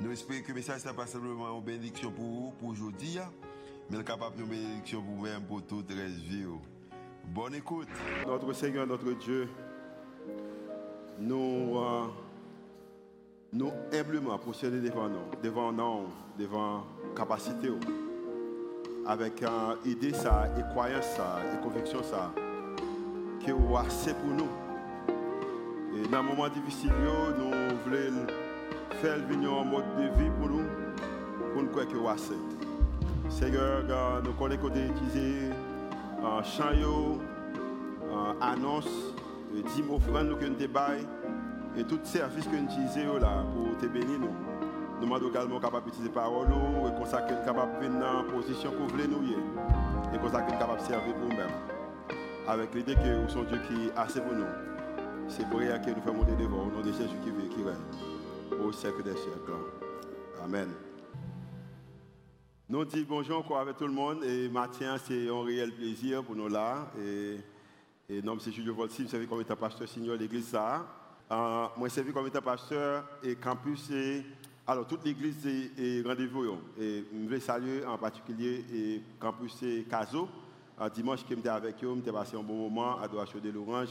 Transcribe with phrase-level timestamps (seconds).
[0.00, 3.18] Nous espérons que le message n'est pas simplement une bénédiction pour vous, pour aujourd'hui,
[3.90, 6.44] mais capable de bénédiction pour vous-même, pour toute la vie.
[7.24, 7.88] Bonne écoute.
[8.24, 9.48] Notre Seigneur, notre Dieu,
[11.18, 12.06] nous, euh,
[13.52, 16.06] nous humblement devant nous, devant nous,
[16.38, 16.84] devant
[17.16, 17.68] capacité,
[19.04, 22.32] avec une euh, idée ça, croyance ça, et conviction ça,
[23.44, 24.48] que vous assez pour nous.
[25.96, 27.50] Et dans un moment difficile, nous
[27.84, 28.26] voulons
[28.94, 30.64] faire venir en mode de vie pour nous,
[31.52, 32.34] pour nous croire que vous assez.
[33.28, 33.84] Seigneur,
[34.24, 35.50] nous connaissons qu'on utiliser
[36.24, 37.18] un chant,
[38.40, 39.14] annonce,
[39.52, 41.06] dix offrandes que nous débaillons
[41.76, 44.34] et tout service que nous utilisons là pour te bénir nous.
[45.00, 48.88] Nous sommes également capables d'utiliser parole et nous capables de venir dans la position vous
[48.88, 51.46] voulez nous et nous capables de servir pour nous-mêmes.
[52.48, 54.46] Avec l'idée que nous sommes Dieu qui est assez pour nous.
[55.28, 58.07] C'est pour que nous faisons monter devant au nom de Jésus qui vit qui règne
[58.52, 59.52] au siècle des siècles.
[60.42, 60.68] Amen.
[62.68, 66.36] Nous disons bonjour encore avec tout le monde et matin c'est un réel plaisir pour
[66.36, 66.90] nous là.
[67.00, 67.38] Et,
[68.08, 70.86] et nom c'est Julio Volsi, je suis comme étant pasteur senior de l'église ça.
[71.30, 74.22] Euh, moi je suis comme étant pasteur et campus et
[74.66, 80.28] alors toute l'église est, rendez-vous et je veux saluer en particulier et campus et Caso.
[80.78, 83.88] Un dimanche que j'étais avec eux, j'ai passé un bon moment à Adoration de l'Orange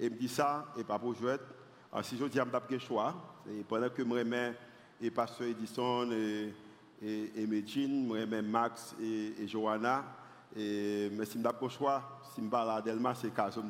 [0.00, 1.36] et me dit ça et pas pour jouer.
[2.02, 3.14] Si je dis me choix
[3.50, 4.54] et pendant que je remets
[5.00, 6.52] et pasteur Edison et
[7.02, 8.06] et, et Medjin,
[8.42, 10.04] Max et, Johanna.
[10.56, 13.68] Et, mais si je n'ai choix, si je parle à Delma, c'est Kazom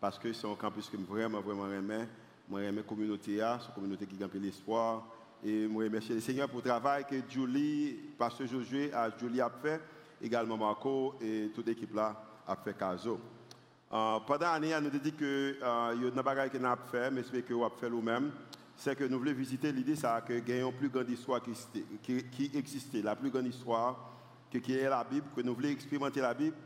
[0.00, 2.04] parce que c'est un campus que je vraiment, vraiment aimé.
[2.48, 5.04] Moi, j'aime la communauté, c'est communauté qui gagne l'espoir.
[5.44, 9.80] Et moi, remercie le Seigneur pour le travail que Julie, Pasteur Josué, Julie a fait,
[10.20, 12.16] également Marco et toute l'équipe là
[12.46, 13.20] a fait Kazo.
[13.92, 17.10] Euh, pendant l'année, nous dit que euh, il y a des choses qu'on a fait,
[17.10, 18.30] mais que vous avez fait vous-même
[18.80, 21.52] c'est que nous voulons visiter l'idée ça que gagnons plus grande histoire qui,
[22.30, 24.10] qui, existait, la plus grande histoire
[24.50, 26.56] qui est la Bible, que nous voulons expérimenter la Bible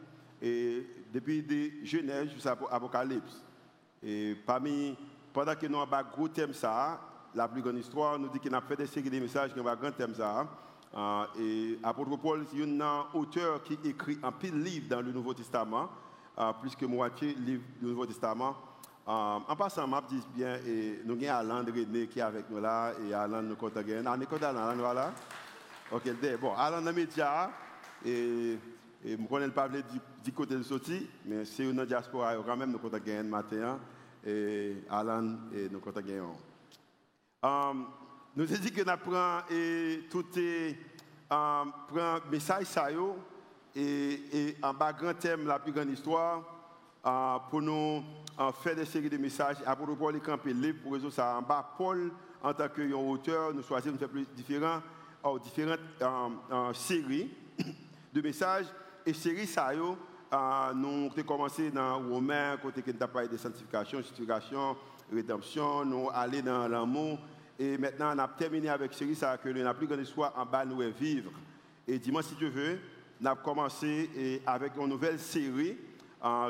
[0.40, 3.42] et depuis de Genèse jusqu'à Apocalypse.
[4.00, 4.96] Et parmi,
[5.32, 7.00] pendant que nous avons un gros thème ça,
[7.34, 9.66] la plus grande histoire, nous dit qu'on a fait des séries de messages qui ont
[9.66, 10.46] un grand thème ça.
[10.96, 15.34] Euh, et apôtre Paul, c'est un auteur qui écrit un pile livre dans le Nouveau
[15.34, 15.90] Testament,
[16.60, 18.56] plus que moitié livre du Nouveau Testament.
[19.06, 22.58] Euh, en passant, je dis bien, et nous avons Alain René qui est avec nous
[22.58, 24.02] là, et Alain nous compte gagner.
[24.06, 25.12] Ah, nous Alain, voilà.
[25.92, 26.04] Ok,
[26.40, 27.50] bon, Alain dans les médias,
[28.04, 28.58] et,
[29.04, 32.96] je connais pas du, côté de sortie, mais c'est une diaspora, quand même, nous compte
[33.04, 33.78] gagner matin,
[34.26, 35.98] et Alain, et nous compte.
[37.42, 37.88] Um,
[38.34, 40.78] nous avons dit que nous prenons et tout est,
[41.30, 42.88] um, prend message ça
[43.76, 46.42] et, en bas grand thème, la plus grande histoire,
[47.04, 48.02] uh, pour nous
[48.62, 51.74] fait des séries de messages à propos de camper libre pour résoudre ça en bas.
[51.76, 52.12] Paul,
[52.42, 54.80] en tant qu'auteur, nous choisissons de faire différents,
[55.22, 57.30] oh, différentes euh, séries
[58.12, 58.66] de messages.
[59.06, 63.98] Et séries, ça, euh, nous avons commencé dans Romains, côté qui nous parlé de sanctification,
[63.98, 64.76] justification,
[65.12, 67.18] rédemption, nous allons dans l'amour.
[67.58, 70.64] Et maintenant, on a terminé avec série, ça, que n'avons plus grande histoire en bas,
[70.64, 71.30] nous vivre.
[71.86, 72.78] Et dis-moi si tu veux,
[73.24, 75.78] nous avons commencé avec une nouvelle série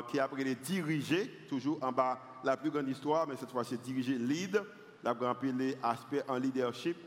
[0.09, 3.63] qui a appris les diriger, toujours en bas la plus grande histoire, mais cette fois
[3.63, 4.61] c'est diriger lead,
[5.01, 6.97] la grande les aspects en leadership.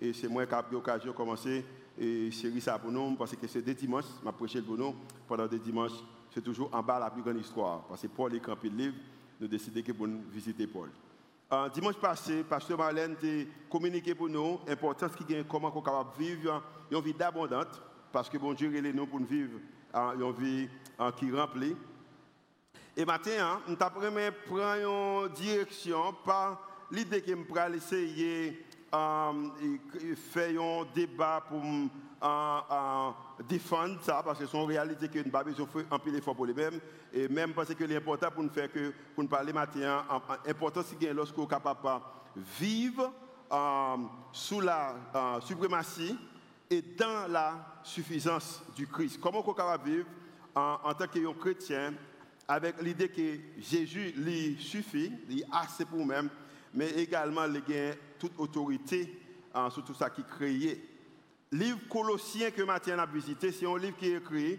[0.00, 1.62] Et c'est moi qui ai l'occasion de commencer
[1.98, 4.94] et série ça pour nous, parce que c'est des dimanches, m'a prêché pour nous,
[5.26, 6.00] pendant des dimanches,
[6.32, 7.82] c'est toujours en bas la plus grande histoire.
[7.82, 8.94] Parce que Paul est campé le livre,
[9.38, 10.88] nous décidons que pour nous visiter Paul.
[11.52, 16.18] Euh, dimanche passé, Pasteur Marlène a communiqué pour nous l'importance qui gagne comment on est
[16.18, 17.82] de vivre une vie d'abondante,
[18.18, 19.60] parce que bon Dieu est nous pour vivre
[19.94, 20.68] une vie
[21.18, 21.76] qui remplit.
[22.96, 31.44] Et maintenant, nous avons une direction par l'idée que nous essayer de faire un débat
[31.48, 31.62] pour
[33.48, 36.10] défendre ça, parce que c'est une réalité que nous avons besoin de faire un peu
[36.10, 36.80] d'effort pour les mêmes.
[37.12, 40.02] Et même parce que l'important pour nous faire que, pour nous parler maintenant,
[40.44, 42.02] l'important c'est que lorsque nous sommes capables
[42.34, 43.12] de vivre
[44.32, 44.96] sous la
[45.40, 46.18] suprématie
[46.70, 49.18] et dans la suffisance du Christ.
[49.20, 50.06] Comment capables de vivre
[50.54, 51.94] en tant que chrétien
[52.46, 56.30] avec l'idée que Jésus lui suffit, il assez pour nous-mêmes,
[56.72, 59.20] mais également il a toute autorité
[59.70, 60.88] sur tout ça qui est créé.
[61.52, 64.58] livre Colossiens que Mathieu a visité, c'est un livre qui est écrit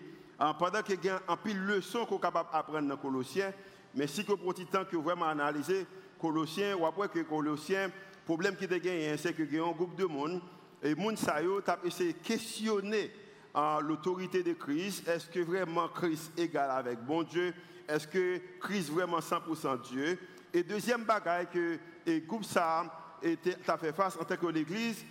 [0.57, 3.51] pendant qu'il y a un pile de leçons qu'on est capable d'apprendre dans Colossiens.
[3.95, 5.87] Mais si que pour temps que vraiment analyser
[6.19, 9.71] Colossiens, ou après que Colossiens, le problème qui est gagné, c'est qu'il y a un
[9.71, 10.41] groupe de monde,
[10.81, 13.11] et monde ça yo essayé de questionner
[13.55, 15.07] uh, l'autorité de Christ.
[15.07, 17.53] Est-ce que vraiment Christ est égal avec bon Dieu?
[17.87, 20.19] Est-ce que Christ vraiment 100% Dieu?
[20.53, 22.85] Et deuxième bagaille que le groupe ça
[23.67, 25.03] a fait face en tant que l'Église,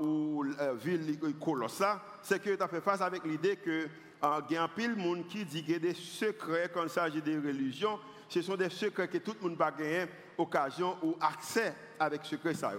[0.00, 3.88] ou la ville Colossa, c'est que tu as fait face avec l'idée que
[4.48, 6.90] il y a un pile monde qui dit qu'il y a des secrets quand il
[6.90, 7.98] s'agit des religions.
[8.28, 10.06] Ce sont des secrets que tout le monde va gagner
[10.38, 12.72] occasion ou accès avec secret ça.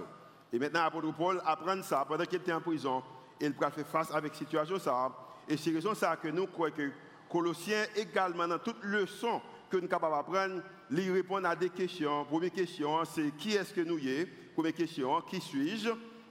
[0.53, 3.01] Et maintenant, l'apôtre Paul apprend ça pendant qu'il était en prison.
[3.41, 5.11] Il va faire face avec cette situation ça.
[5.49, 6.91] Et c'est raison ça que nous croyons que
[7.27, 9.41] Colossiens également dans toute leçon
[9.71, 10.61] que nous sommes capables d'apprendre,
[10.91, 12.23] il répond à des questions.
[12.25, 15.89] Première question, c'est qui est-ce que nous est Première question, qui suis-je?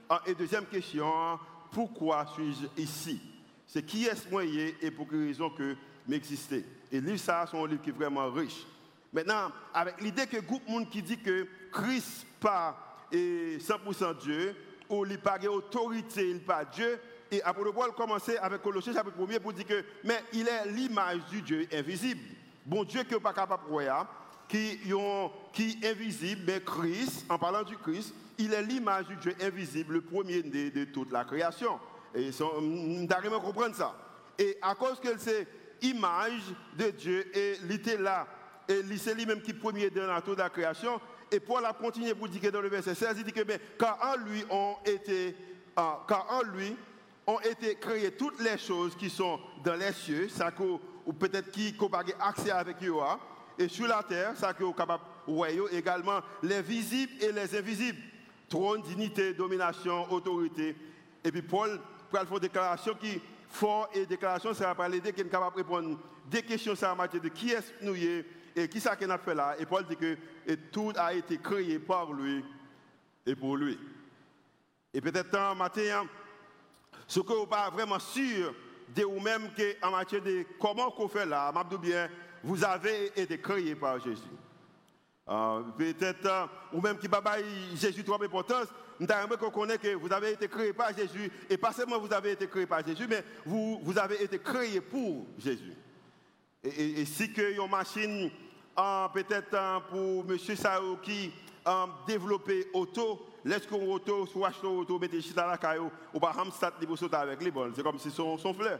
[0.09, 1.37] Ah, Et deuxième question,
[1.69, 3.21] pourquoi suis-je ici?
[3.67, 5.75] C'est qui est-ce moi et pour quelle raison que
[6.07, 8.65] m'exister Et livre ça, c'est un livre qui est vraiment riche.
[9.11, 14.55] Maintenant, avec l'idée que groupe monde qui dit que Christ pas est 100% Dieu,
[14.89, 16.99] ou il pas autorité, il pas Dieu,
[17.31, 21.25] et après Paul commencer avec Colossiens chapitre 1 pour dire que mais il est l'image
[21.31, 22.21] du Dieu invisible.
[22.65, 24.07] Bon Dieu qui n'est pas capable de voir,
[24.47, 24.79] qui,
[25.51, 29.95] qui est invisible, mais Christ, en parlant du Christ, il est l'image du Dieu invisible,
[29.95, 31.79] le premier de, toute la création.
[32.15, 33.95] Et on doit comprendre ça.
[34.37, 35.47] Et à cause que c'est
[35.81, 38.27] image de Dieu, et il était là,
[38.67, 41.01] et c'est lui-même qui est premier dans toute la création,
[41.33, 43.41] et Paul a continué pour dire que dans le verset 16, il dit que
[43.77, 45.35] car en lui ont été,
[45.75, 46.75] ah, car en lui
[47.25, 50.51] ont été créées toutes les choses qui sont dans les cieux, ça
[51.05, 51.89] ou peut-être qui ont
[52.19, 53.19] accès avec eux, hein.
[53.57, 55.03] et sur la terre, ça que capable
[55.71, 57.99] également les visibles et les invisibles
[58.53, 60.75] trône, dignité, domination, autorité.
[61.23, 61.79] Et puis Paul
[62.11, 63.19] faire une déclaration qui
[63.49, 65.97] fort et déclaration, ça va parler de qui est capable de répondre
[66.29, 67.95] des questions sur la matière de qui est-ce nous
[68.55, 69.55] et qui ça qu'on a fait là?
[69.59, 70.17] Et Paul dit que
[70.71, 72.43] tout a été créé par lui
[73.25, 73.77] et pour lui.
[74.93, 76.05] Et peut-être en matin,
[77.07, 78.53] ce que vous pas vraiment sûr
[78.95, 79.49] de vous-même
[79.81, 81.51] en matière de comment on fait là,
[81.81, 82.09] bien,
[82.43, 84.21] vous avez été créé par Jésus.
[85.29, 87.37] Euh, peut-être, euh, ou même qui baba
[87.75, 88.67] Jésus trop importance,
[88.99, 92.13] nous avons qu'on connaît que vous avez été créé par Jésus, et pas seulement vous
[92.13, 95.73] avez été créé par Jésus, mais vous, vous avez été créé pour Jésus.
[96.63, 98.31] Et, si que une machine,
[98.79, 99.57] euh, peut-être
[99.89, 100.37] pour M.
[100.55, 101.31] Sao qui
[101.65, 106.33] a développé auto, laisse qu'on auto, soit acheter auto, mettez dans la caillou, ou pas
[106.37, 107.73] hamstat, pour sauter avec les bonnes.
[107.75, 108.79] C'est comme si son, son fleur.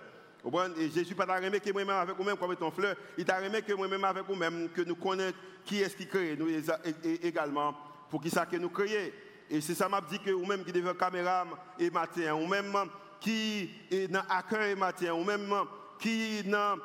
[0.78, 3.74] Et Jésus pas aimé que moi-même avec vous-même comme ton fleur, il t'a aimé que
[3.74, 5.36] moi-même avec vous-même, que nous connaissons
[5.66, 6.50] qui est-ce qui crée, nous
[7.22, 7.74] également,
[8.10, 9.12] pour qui ça que nous créons.
[9.50, 11.46] Et c'est ça m'a dit que vous-même qui devient caméra
[11.80, 12.74] et matin, ou même
[13.22, 15.50] qui est dans accueil et matin, ou même
[16.04, 16.78] qui est dans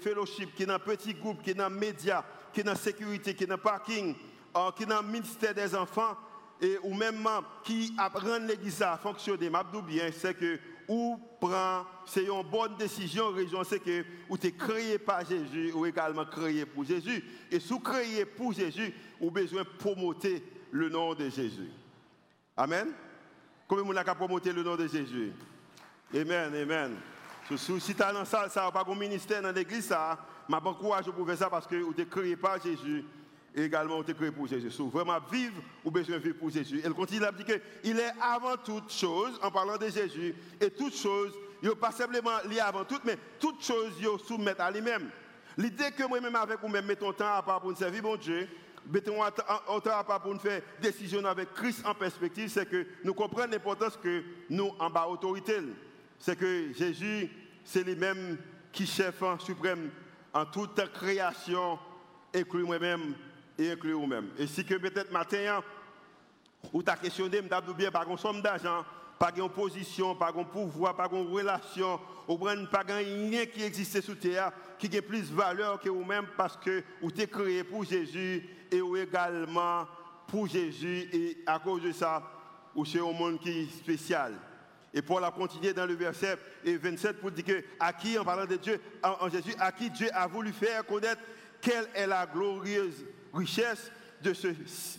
[0.00, 3.44] fellowship, qui est dans petit groupe, qui est dans médias, qui est dans sécurité, qui
[3.44, 4.12] est dans parking,
[4.56, 6.16] euh, qui est dans ministère des enfants,
[6.60, 7.24] et ou même
[7.62, 9.48] qui apprend l'église à fonctionner.
[9.48, 10.58] M'a bien, c'est que
[10.88, 15.70] ou prend, c'est une bonne décision, raison c'est que ou tu es créé par Jésus
[15.72, 17.22] ou également créé pour Jésus.
[17.52, 20.42] Et sous créé pour Jésus, ou besoin de promoter
[20.72, 21.70] le nom de Jésus.
[22.56, 22.88] Amen?
[23.68, 25.32] Comment on a promoter le nom de Jésus?
[26.12, 26.96] Amen, amen.
[27.54, 31.04] Si tu as dans ça, ça pas un ministère dans l'église, ça, m'a bon courage
[31.04, 33.04] pour faire ça parce que tu es créé par Jésus
[33.54, 34.68] et également tu es créé pour Jésus.
[34.92, 36.80] Vraiment vivre ou besoin de vivre pour Jésus.
[36.84, 40.96] Elle continue à dire qu'il est avant toute chose, en parlant de Jésus, et toute
[40.96, 45.08] chose, il pas simplement lié avant tout, mais toute chose, il soumettre à lui-même.
[45.56, 48.48] L'idée que moi-même avec vous-même mettons temps à part pour nous servir mon Dieu,
[48.92, 53.14] mettons temps à part pour nous faire décision avec Christ en perspective, c'est que nous
[53.14, 55.60] comprenons l'importance que nous en bas autorité.
[56.18, 57.30] C'est que Jésus,
[57.64, 58.38] c'est lui-même
[58.72, 59.90] qui chef suprême
[60.32, 61.78] en toute création,
[62.34, 63.14] inclus moi-même
[63.58, 64.30] et inclure vous-même.
[64.38, 65.62] Et si que peut-être matin,
[66.72, 68.84] ou tu as questionné, je bien, pas une somme d'argent,
[69.18, 74.18] pas une position, pas un pouvoir, pas une relation, ou pas rien qui existe sur
[74.18, 78.46] terre qui a plus de valeur que vous-même parce que vous êtes créé pour Jésus
[78.70, 79.86] et ou également
[80.26, 82.22] pour Jésus et à cause de ça,
[82.74, 84.34] vous êtes un monde qui est spécial.
[84.96, 88.46] Et Paul a continué dans le verset 27 pour dire que à qui, en parlant
[88.46, 91.20] de Dieu, en Jésus, à qui Dieu a voulu faire connaître
[91.60, 94.48] quelle est la glorieuse richesse de ce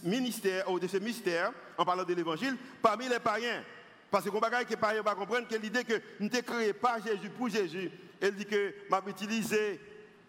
[0.03, 3.63] ministère ou de ce mystère, en parlant de l'évangile, parmi les païens.
[4.11, 7.31] Parce que les que païens va comprendre que l'idée que nous sommes créés par Jésus
[7.31, 7.89] pour Jésus,
[8.21, 9.81] elle dit que m'a utilisé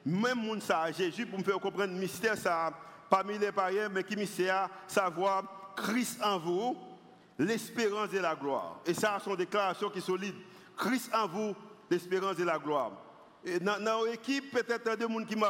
[0.06, 2.72] même monde ça Jésus pour me faire comprendre le mystère ça
[3.10, 6.87] parmi les païens, mais qui mystère savoir Christ en vous,
[7.38, 8.80] l'espérance et la gloire.
[8.84, 10.34] Et ça, sont déclarations qui sont solides.
[10.76, 11.54] Christ en vous,
[11.90, 12.92] l'espérance et la gloire.
[13.44, 15.46] Et dans l'équipe, peut-être deux personnes qui sont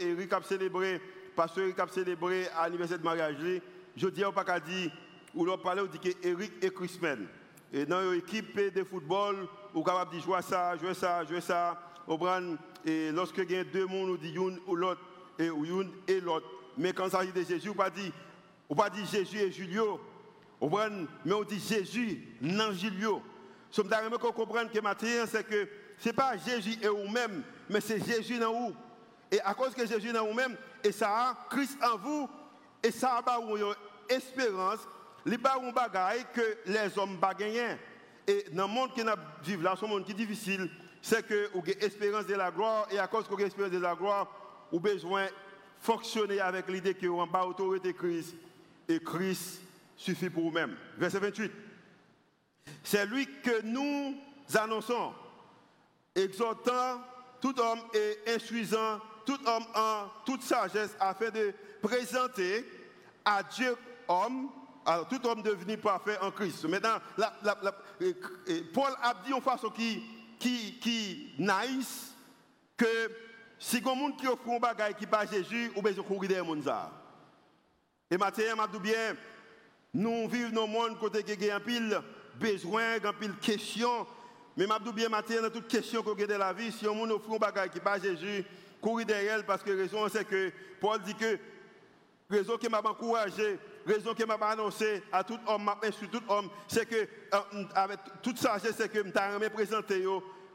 [0.00, 1.00] Eric a célébré,
[1.36, 3.36] pasteur Eric a célébré l'anniversaire de mariage.
[3.96, 4.90] Je dis, on pas qu'à dire,
[5.34, 7.26] ou l'on parle, on dit que Eric et Christman.
[7.72, 11.78] Et dans l'équipe de football, on est capable de jouer ça, jouer ça, jouer ça.
[12.84, 15.00] Et lorsque il y a deux personnes, on dit une ou l'autre,
[15.38, 16.46] et une et l'autre.
[16.76, 18.12] Mais quand il s'agit de Jésus, on ne dire,
[18.76, 20.00] pas dit Jésus et Julio.
[20.60, 23.22] Mais on dit Jésus, non Julio.
[23.70, 27.80] Ce que je comprendre que matin, c'est que ce n'est pas Jésus et vous-même, mais
[27.80, 28.74] c'est Jésus dans vous.
[29.30, 32.28] Et à cause que Jésus dans vous-même, et ça a Christ en vous,
[32.82, 33.74] et ça a une
[34.08, 34.80] espérance,
[35.26, 37.76] il n'y a pas bagaille que les hommes gagner.
[38.26, 39.02] Et dans le monde qui
[39.42, 40.70] vivons là, ce monde qui est difficile,
[41.02, 43.78] c'est que vous avez espérance de la gloire, et à cause que vous avez de
[43.78, 44.28] la gloire,
[44.72, 45.32] vous avez besoin de
[45.80, 48.34] fonctionner avec l'idée que vous avez autorité Christ,
[48.88, 49.60] et Christ
[49.98, 50.76] suffit pour vous-même.
[50.96, 51.52] Verset 28.
[52.82, 54.14] C'est lui que nous
[54.54, 55.12] annonçons,
[56.14, 57.02] exhortant
[57.40, 61.52] tout homme et instruisant tout homme en toute sagesse afin de
[61.82, 62.64] présenter
[63.24, 63.76] à Dieu
[64.08, 64.48] homme,
[64.86, 66.64] alors tout homme devenu parfait en Christ.
[66.64, 66.98] Maintenant,
[68.72, 70.02] Paul a dit en façon qui,
[70.38, 71.34] qui, qui
[72.76, 73.10] que
[73.58, 76.58] si quelqu'un qui offre un bagage qui pas Jésus, ou bien courir derrière mon
[78.10, 79.16] Et maintenant, je bien,
[79.98, 82.00] nous vivons dans un monde côté qui a un pile
[82.38, 84.06] besoin, un pile question.
[84.56, 87.32] Mais je bien matin dans toute question qu'on a de la vie, si on offre
[87.32, 88.44] un bagage qui Jésus,
[88.80, 91.36] courir derrière parce que raison c'est que Paul dit que
[92.30, 96.48] raison qui m'a encouragé, raison qui m'a annoncé à tout homme, m'a instruit tout homme,
[96.68, 96.94] c'est que
[97.34, 100.04] euh, avec toute sagesse c'est que je présenté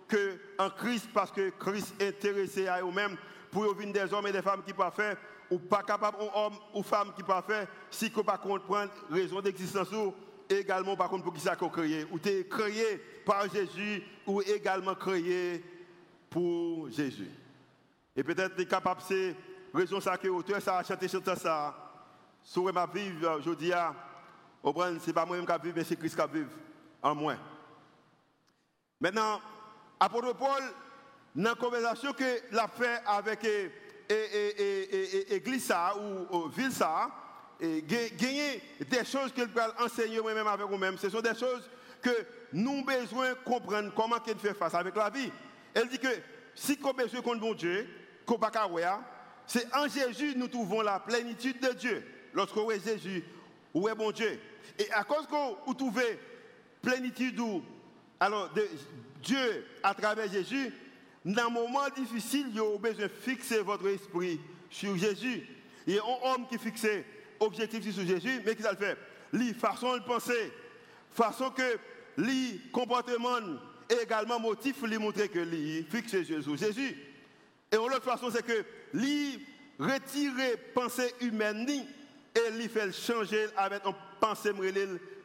[0.08, 3.18] que en Christ parce que Christ est intéressé à eux-mêmes
[3.52, 5.18] pour venir des hommes et des femmes qui parfaits
[5.54, 9.92] ou pas capable un homme ou femme qui parfait si qu'on pas comprendre raison d'existence
[9.92, 10.14] ou
[10.50, 14.96] également par contre pour qui ça qu'on créé ou tu créé par Jésus ou également
[14.96, 15.64] créé
[16.30, 17.30] pour Jésus.
[18.16, 19.36] Et peut-être tu es capable c'est
[19.74, 21.76] raison ça que auteur ça a chanté chanté ça
[22.44, 23.72] sur ma vie aujourd'hui
[25.02, 26.50] c'est pas moi-même qui vivre mais c'est Christ qui vivre
[27.04, 27.36] en moi.
[29.00, 29.40] Maintenant
[30.00, 30.64] apôtre Paul
[31.36, 33.46] dans la conversation que l'a fait avec
[34.10, 35.74] l'église
[36.32, 37.10] ou ville ça,
[37.60, 40.98] gagner des choses qu'il peut enseigner moi-même avec vous-même.
[40.98, 41.70] Ce sont des choses
[42.02, 42.12] que
[42.52, 45.32] nous avons besoin de comprendre comment il fait face avec la vie.
[45.74, 46.08] Elle dit que
[46.54, 47.88] si avons besoin de bon Dieu,
[49.46, 52.04] c'est en Jésus nous trouvons la plénitude de Dieu.
[52.34, 53.24] Lorsqu'on est Jésus,
[53.74, 54.40] où est bon Dieu.
[54.80, 56.20] Et à cause que vous trouvez
[56.82, 57.40] plénitude
[58.20, 58.68] alors, de
[59.22, 60.74] Dieu à travers Jésus,
[61.26, 64.40] dans un moment difficile, vous avez besoin de fixer votre esprit
[64.70, 65.48] sur Jésus.
[65.88, 66.86] Il y a un homme qui fixe
[67.40, 68.98] objectif sur Jésus, mais qui ça le fait
[69.32, 70.52] Lui, façon de penser,
[71.12, 71.78] façon que
[72.18, 73.40] lui, comportement
[73.90, 76.98] et également motif, lui montrer que lui fixe sur Jésus.
[77.72, 79.46] Et l'autre façon, c'est que lui
[79.80, 84.52] retirer pensée humaine et lui faire changer avec une pensée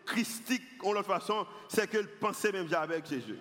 [0.06, 0.62] christique.
[0.82, 3.38] En l'autre façon, c'est que pensait même avec Jésus.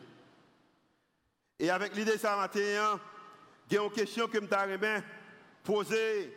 [1.59, 2.99] Et avec l'idée de ça matin,
[3.69, 5.01] il y a une question que je me
[5.63, 6.33] poser.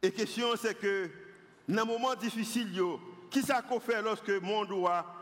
[0.00, 1.10] Et la question, c'est que
[1.68, 2.72] dans un moment difficile,
[3.30, 4.68] qui ça qu'on fait lorsque le monde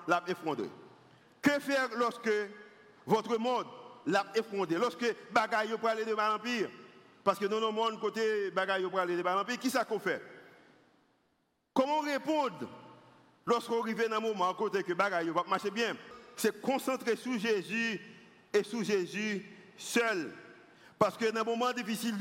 [0.06, 0.68] l'a effondré?
[1.40, 2.30] Que faire lorsque
[3.06, 3.66] votre monde
[4.06, 4.76] l'a effondré?
[4.76, 6.68] Lorsque bagaille pour aller de mal en pire
[7.24, 9.84] Parce que dans le monde, côté bagaille pour aller de mal en pire, qui ça
[9.84, 10.22] qu'on fait?
[11.72, 12.68] Comment répondre
[13.46, 15.96] lorsqu'on arrive dans un moment côté que bagaille va marcher bien?
[16.36, 18.00] C'est concentrer sur Jésus
[18.52, 19.44] et sous Jésus
[19.76, 20.32] seul.
[20.98, 22.14] Parce que dans un moment difficile,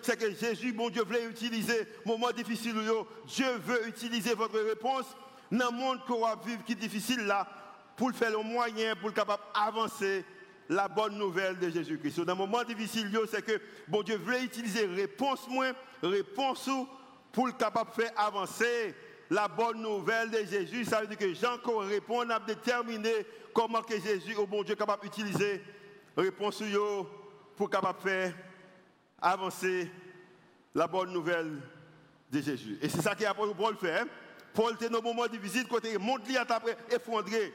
[0.00, 2.74] c'est que Jésus, bon Dieu, voulait utiliser, moment difficile,
[3.26, 5.04] Dieu veut utiliser votre réponse
[5.52, 7.46] dans le monde qu'on va vivre qui est difficile là,
[7.96, 10.24] pour faire le moyen, pour capable avancer
[10.70, 12.20] la bonne nouvelle de Jésus-Christ.
[12.20, 15.72] Dans un moment difficile, c'est que bon Dieu voulait utiliser réponse moins,
[16.02, 16.70] réponse
[17.30, 18.94] pour capable faire avancer
[19.30, 20.84] la bonne nouvelle de Jésus.
[20.84, 23.12] Ça veut dire que Jean qu'on répond, a déterminé
[23.52, 25.62] comment que Jésus, au bon Dieu, est capable d'utiliser
[26.16, 26.62] réponse
[27.56, 28.34] pour capable faire
[29.20, 29.90] avancer
[30.74, 31.60] la bonne nouvelle
[32.30, 32.78] de Jésus.
[32.82, 34.00] Et c'est ça que Paul fait.
[34.00, 34.06] Hein.
[34.52, 37.52] Paul était dans moment difficile, côté le monde a effondré.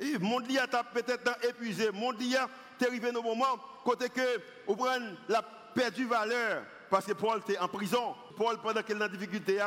[0.00, 1.86] Le monde a peut-être épuisé.
[1.86, 4.86] Le monde est arrivé dans un moment côté que vous
[5.28, 5.42] la
[5.74, 8.14] perdu valeur parce que Paul était en prison.
[8.36, 9.58] Paul, pendant qu'il est en difficulté,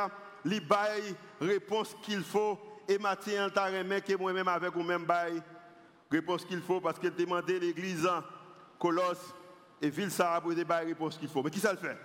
[0.46, 5.42] il bail réponse qu'il faut et Matthieu, il que moi-même avec vous-même bail
[6.10, 8.08] réponse qu'il faut parce qu'il demandait l'église
[8.78, 9.34] Colosse
[9.80, 11.42] et ville ça pour des réponse qu'il faut.
[11.42, 11.96] Mais qui ça le fait?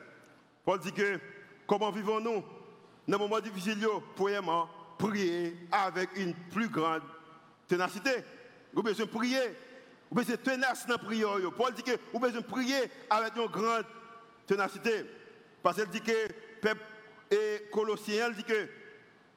[0.64, 1.20] Paul dit que
[1.68, 2.44] comment vivons-nous?
[3.08, 3.78] Dans un moment difficile,
[4.16, 7.02] premièrement, prier avec une plus grande
[7.68, 8.12] ténacité.
[8.74, 9.40] Vous besoin de prier.
[10.10, 11.38] Vous besoin de tenace dans la prière.
[11.58, 13.86] Paul dit que vous besoin de prier avec une grande
[14.46, 15.06] ténacité.
[15.64, 16.70] Parce qu'il dit que,
[17.32, 18.68] et Colossiens, dit que,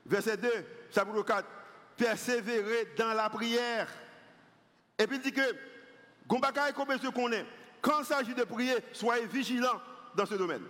[0.05, 0.51] verset 2,
[0.93, 1.49] chapitre 4,
[1.97, 3.89] persévérer dans la prière.
[4.99, 5.55] Et puis il dit que,
[6.27, 7.47] qu'on besoin qu'on est,
[7.81, 9.81] quand il s'agit de prier, soyez vigilants
[10.17, 10.63] dans ce domaine.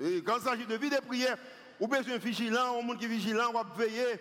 [0.00, 1.36] Et quand il s'agit de vie de prière,
[1.78, 4.20] vous besoin vigilant, au monde qui est vigilant, on va veiller,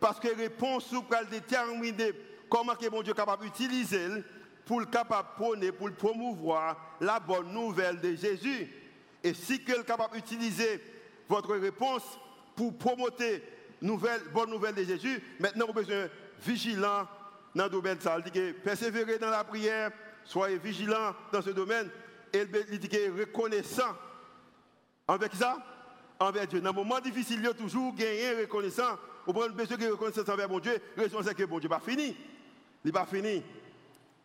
[0.00, 2.12] parce que réponse vous déterminer
[2.48, 4.08] comment que bon Dieu est capable d'utiliser
[4.64, 4.86] pour le
[5.72, 8.68] pour promouvoir la bonne nouvelle de Jésus.
[9.22, 10.80] Et si que est capable d'utiliser
[11.32, 12.02] votre réponse
[12.54, 13.12] pour promouvoir
[13.80, 16.06] nouvelle, bonne nouvelle de Jésus, maintenant vous besoin
[16.44, 17.08] vigilant
[17.54, 17.98] dans le domaine
[18.62, 19.92] persévérer dans la prière,
[20.24, 21.90] soyez vigilants dans ce domaine.
[22.34, 23.96] Et il dit reconnaissant
[25.08, 25.56] avec ça,
[26.18, 26.60] envers Dieu.
[26.60, 28.98] Dans un moment difficile, il y a toujours gagné reconnaissant.
[29.26, 30.78] Vous prenez besoin de reconnaissance envers mon Dieu.
[30.96, 32.16] Raison c'est que bon Dieu n'est pas fini.
[32.84, 33.42] Il n'est pas fini.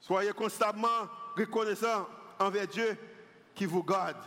[0.01, 2.07] Soyez constamment reconnaissant
[2.39, 2.97] envers Dieu
[3.55, 4.17] qui vous garde.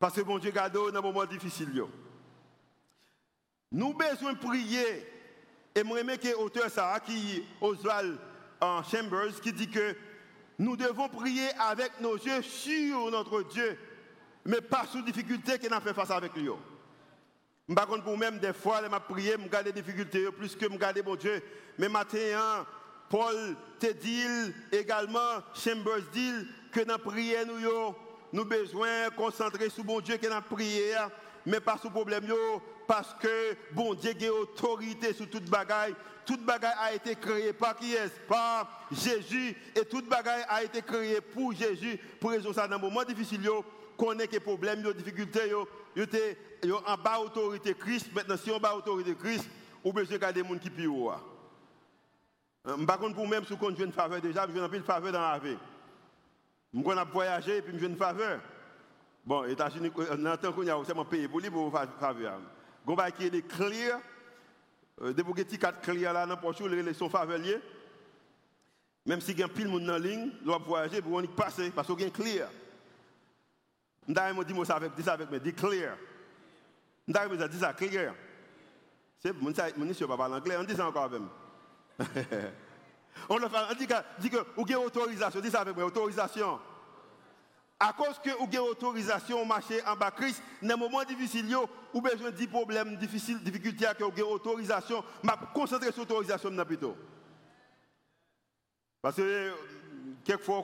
[0.00, 1.84] Parce que bon Dieu garde dans un moment difficile.
[3.70, 5.06] Nous besoin de prier.
[5.72, 8.18] Et moi, que l'auteur ça, qui Oswald
[8.60, 9.94] en Chambers, qui dit que
[10.58, 13.78] nous devons prier avec nos yeux sur notre Dieu
[14.44, 16.48] mais pas sous difficulté qu'il a fait face avec lui.
[17.74, 20.76] Par contre, pour même, des fois, je prié, je garde des difficultés plus que je
[20.76, 21.42] garde mon Dieu.
[21.78, 22.66] Mais maintenant,
[23.08, 26.32] Paul te dit également, Chambers dit
[26.72, 27.60] que dans la prière, nous
[28.32, 31.10] avons besoin de concentrer sur bon Dieu qui est la prière,
[31.46, 32.26] mais pas sur problème,
[32.86, 35.94] parce que bon Dieu a autorité sur toute bagaille.
[36.26, 39.56] Toute bagaille a été créée par qui est Par Jésus.
[39.74, 41.98] Et toute bagaille a été créée pour Jésus.
[42.20, 43.48] Pour résoudre ça dans un moment difficile,
[43.96, 48.12] connaît que problèmes, les difficultés, yo yo en bas autorité Christ.
[48.14, 49.48] Maintenant, si on bas autorité Christ,
[49.82, 51.20] on besoin de les gens qui pire.
[52.86, 55.38] Par contre, pour même, si on a une faveur déjà, je une faveur dans la
[55.38, 55.56] vie.
[56.72, 58.40] Je vais voyager et puis je une faveur.
[59.24, 62.40] Bon, les États-Unis, dans le a, mon pays pour lui pour faveur.
[62.86, 64.00] On va qui est des clear.
[65.00, 67.38] Depuis que petit quatre clear là, n'importe où, les sont faveur
[69.06, 71.12] Même si il y a pile de monde dans la ligne, on va voyager pour
[71.12, 72.48] on y passer parce qu'il y a clear.
[74.08, 75.96] Ndaye me dit ça avec, dis ça avec moi, dis clear.
[77.06, 78.14] Ndaye me dit ça clear.
[79.18, 81.20] C'est mon mon pas anglais, on dit ça encore avec.
[83.28, 86.58] On le fait, on dit que dit que vous avez autorisation, dis ça avec autorisation.
[87.78, 91.46] À cause que vous avez autorisation marcher en bas Christ, dans un moment difficile,
[91.94, 96.50] vous avez besoin de problèmes difficiles, difficultés que vous avez autorisation, mais concentrer sur l'autorisation
[96.66, 96.94] plutôt.
[99.00, 99.54] Parce que
[100.24, 100.62] quelquefois,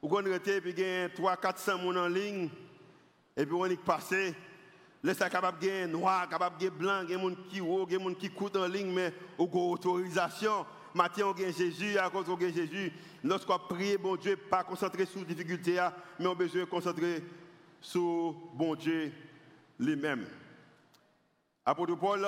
[0.00, 2.48] vous connaissez, puis il y a 300-400 personnes en ligne,
[3.36, 4.34] et puis on est passé.
[5.02, 8.30] Là, c'est capable de noir, capable de blanc, des gens qui haut, des gens qui
[8.30, 10.64] coûtent en ligne, mais vous avez autorisation.
[10.94, 12.92] Maintenant, on a Jésus, à cause de Jésus.
[13.22, 15.78] Lorsqu'on prie, bon Dieu, pas concentrer sur les difficultés,
[16.18, 17.22] mais on a besoin de concentrer
[17.80, 19.12] sur bon Dieu
[19.78, 20.26] lui-même.
[21.64, 22.26] Apôtre Paul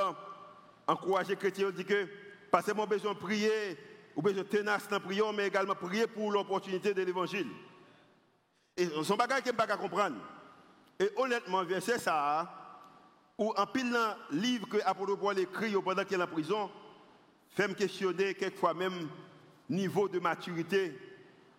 [0.86, 2.06] encourage les chrétiens, dit que,
[2.50, 3.78] parce que besoin de prier,
[4.14, 7.48] ou besoin de tenace dans la prière, mais également prier pour l'opportunité de l'évangile.
[8.76, 10.16] Et son bagage qui ne pas comprendre.
[10.98, 12.60] Et honnêtement, verset ça,
[13.38, 13.96] ou en pile
[14.32, 16.70] livre que Apollo Paul écrit pendant qu'il est en prison,
[17.50, 19.08] fait me questionner quelquefois même
[19.68, 20.96] niveau de maturité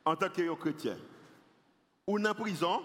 [0.06, 0.98] en tant que chrétien.
[2.08, 2.82] Ou en prison,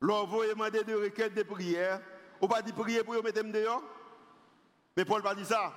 [0.00, 2.00] l'on va demander de requêtes de prière,
[2.40, 3.82] ou pas dire prier pour mettre dehors?
[4.96, 5.72] Mais Paul pas dit ça.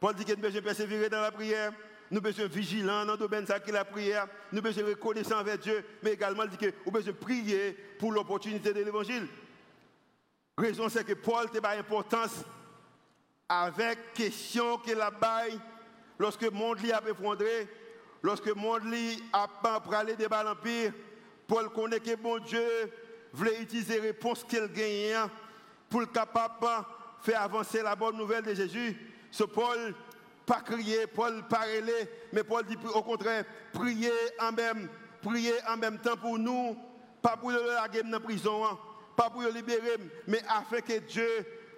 [0.00, 1.72] Paul dit qu'il besoin de persévérer dans la prière,
[2.10, 6.12] nous besoin vigilants dans le domaine de la prière, nous besoin reconnaissant avec Dieu, mais
[6.12, 9.26] également dit que nous besoin prier pour l'opportunité de l'évangile.
[10.56, 12.44] Raison c'est que Paul te pas importance
[13.48, 15.58] avec question qu'il a bail
[16.18, 17.68] lorsque le monde a effondré,
[18.22, 18.94] lorsque le monde
[19.32, 20.92] a pas pralé des balles l'empire,
[21.46, 22.66] Paul connaît que bon Dieu
[23.32, 25.28] voulait utiliser la réponse qu'il gagne
[25.90, 26.66] pour le capable
[27.20, 28.96] faire avancer la bonne nouvelle de Jésus.
[29.30, 29.94] Ce Paul
[30.46, 34.88] pas crier, Paul parler, mais Paul dit au contraire, prier en même,
[35.22, 36.76] prier en même temps pour nous,
[37.22, 38.62] pas pour la guerre dans la prison,
[39.16, 41.28] pas pour le libérer, mais afin que Dieu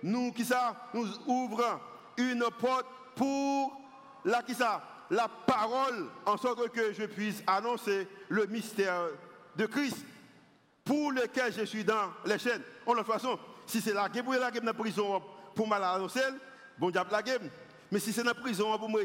[0.07, 1.81] nous, qui ça, nous ouvre
[2.17, 3.81] une porte pour
[4.25, 9.09] la, qui ça, la parole, en sorte que je puisse annoncer le mystère
[9.57, 9.97] de Christ,
[10.85, 12.63] pour lequel je suis dans les chaînes.
[12.87, 15.21] En toute façon, si c'est la guerre pour la guerre dans la prison,
[15.57, 16.21] pour mal annoncer,
[16.79, 17.41] bon diable la guerre.
[17.91, 19.01] Mais si c'est dans la prison pour moi,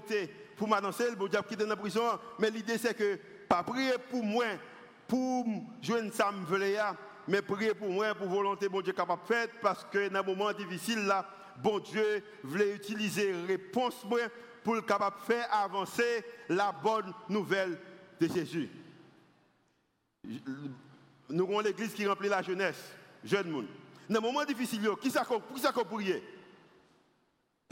[0.56, 2.04] pour m'annoncer, bon diable qui est dans la prison,
[2.38, 3.18] mais l'idée c'est que,
[3.50, 4.46] pas prier pour moi,
[5.08, 5.48] pour
[5.82, 6.46] jouer ça me
[7.32, 10.24] mais prier pour moi, pour volonté, bon Dieu capable de faire, parce que dans un
[10.24, 11.26] moment difficile là,
[11.64, 14.06] bon Dieu voulait utiliser réponse
[14.64, 14.82] pour le
[15.26, 17.80] faire avancer la bonne nouvelle
[18.20, 18.70] de Jésus.
[21.30, 22.92] Nous avons l'église qui remplit la jeunesse,
[23.24, 23.68] jeune monde.
[24.10, 26.22] Dans un moment difficile, qui ça qu'on pourrait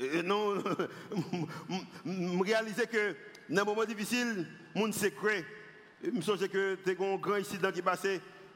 [0.02, 0.56] et non,
[2.06, 3.14] je que
[3.50, 5.44] dans un moment difficile, le monde secret.
[6.02, 7.82] Je me que tu un grand incident qui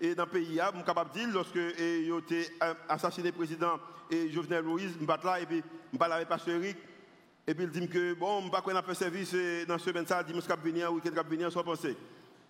[0.03, 0.59] passé dans le pays.
[0.59, 2.47] Je suis capable de dire, lorsque il a été
[2.89, 6.55] assassiné le président et Jovenel Moïse, je suis là et puis je parle avec Pasteur
[6.55, 6.77] Eric.
[7.47, 9.35] Et puis il dit que, bon, je ne sais pas fait service
[9.67, 11.95] dans ce semaine, il dit que je vais venir, week-end, je vais venir, soit pensé.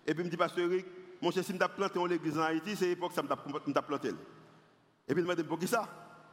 [0.06, 0.86] Et puis il me dit, Pasteur Eric,
[1.20, 4.08] mon cher, si je planté en l'église en Haïti, c'est l'époque que ça m'a planté.
[5.08, 5.88] Et puis il m'a dit, pour qui ça?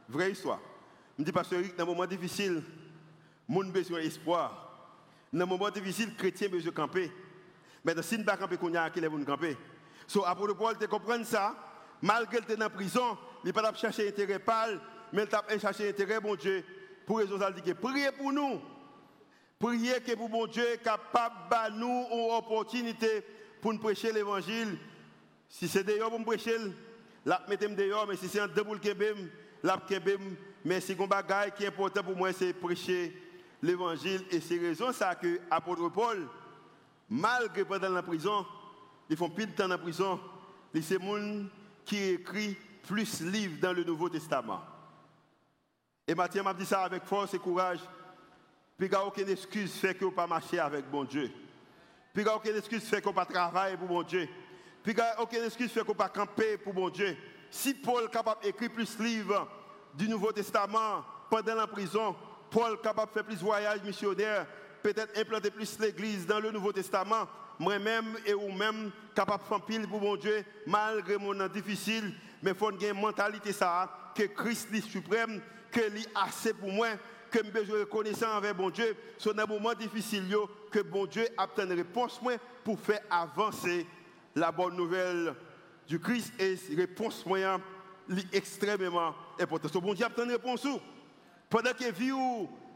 [0.08, 0.60] Vraie histoire.
[1.18, 2.62] Je dis, Pasteur Eric, dans un moment difficile,
[3.48, 4.68] mon besoin d'espoir.
[5.32, 7.10] Dans un moment difficile, chrétien besoin de camper.
[7.84, 9.56] Mais si nous ne camper, qu'on a qui les camper.
[10.06, 11.54] So, apôtre Paul, tu comprends ça?
[12.00, 14.80] Malgré qu'il était en prison, il n'a pas cherché intérêt pâle,
[15.12, 16.64] mais il a cherché intérêt, bon Dieu,
[17.06, 18.60] pour raison ça dit que priez pour nous.
[19.58, 23.24] Priez que pour bon Dieu capable de nous une opportunité
[23.60, 24.76] pour nous prêcher l'évangile.
[25.48, 26.56] Si c'est dehors pour nous prêcher,
[27.24, 29.30] la mettez dehors, mais si c'est un double kebem,
[29.62, 29.80] la
[30.64, 33.16] mais si un bagage qui est important pour moi, c'est prêcher
[33.62, 34.24] l'évangile.
[34.30, 36.26] Et c'est raison ça que l'apôtre Paul,
[37.08, 38.44] malgré pendant la prison,
[39.08, 40.20] ils font pile de temps en prison,
[40.74, 41.44] c'est gens
[41.84, 44.62] qui écrit plus de livres dans le Nouveau Testament.
[46.06, 47.80] Et Matthieu m'a dit ça avec force et courage.
[48.76, 51.30] Puis il n'y a aucune excuse fait que pas marcher avec bon Dieu.
[52.12, 54.28] Puis il n'y a aucune excuse fait vous pas travailler pour bon Dieu.
[54.82, 57.16] Puis il n'y a aucune excuse fait vous pas camper pour bon Dieu.
[57.50, 59.48] Si Paul est capable d'écrire plus de livres
[59.94, 62.16] du Nouveau Testament pendant la prison,
[62.50, 64.46] Paul est capable de faire plus de voyages missionnaires,
[64.82, 69.88] peut-être implanter plus l'église dans le Nouveau Testament, moi-même et vous-même capable de faire pile
[69.88, 72.12] pour mon Dieu, malgré mon temps difficile,
[72.42, 76.70] mais il faut avoir une mentalité ça, que Christ est suprême, que est assez pour
[76.70, 76.88] moi,
[77.30, 80.24] que je besoin de reconnaissance avec mon Dieu, c'est un moment difficile
[80.70, 82.20] que bon Dieu a une réponse
[82.62, 83.86] pour faire avancer
[84.34, 85.34] la bonne nouvelle
[85.88, 86.32] du Christ.
[86.38, 87.60] Et réponse moyen
[88.32, 89.72] extrêmement importante.
[89.78, 90.66] Bon Dieu a une réponse
[91.48, 92.12] pendant que vie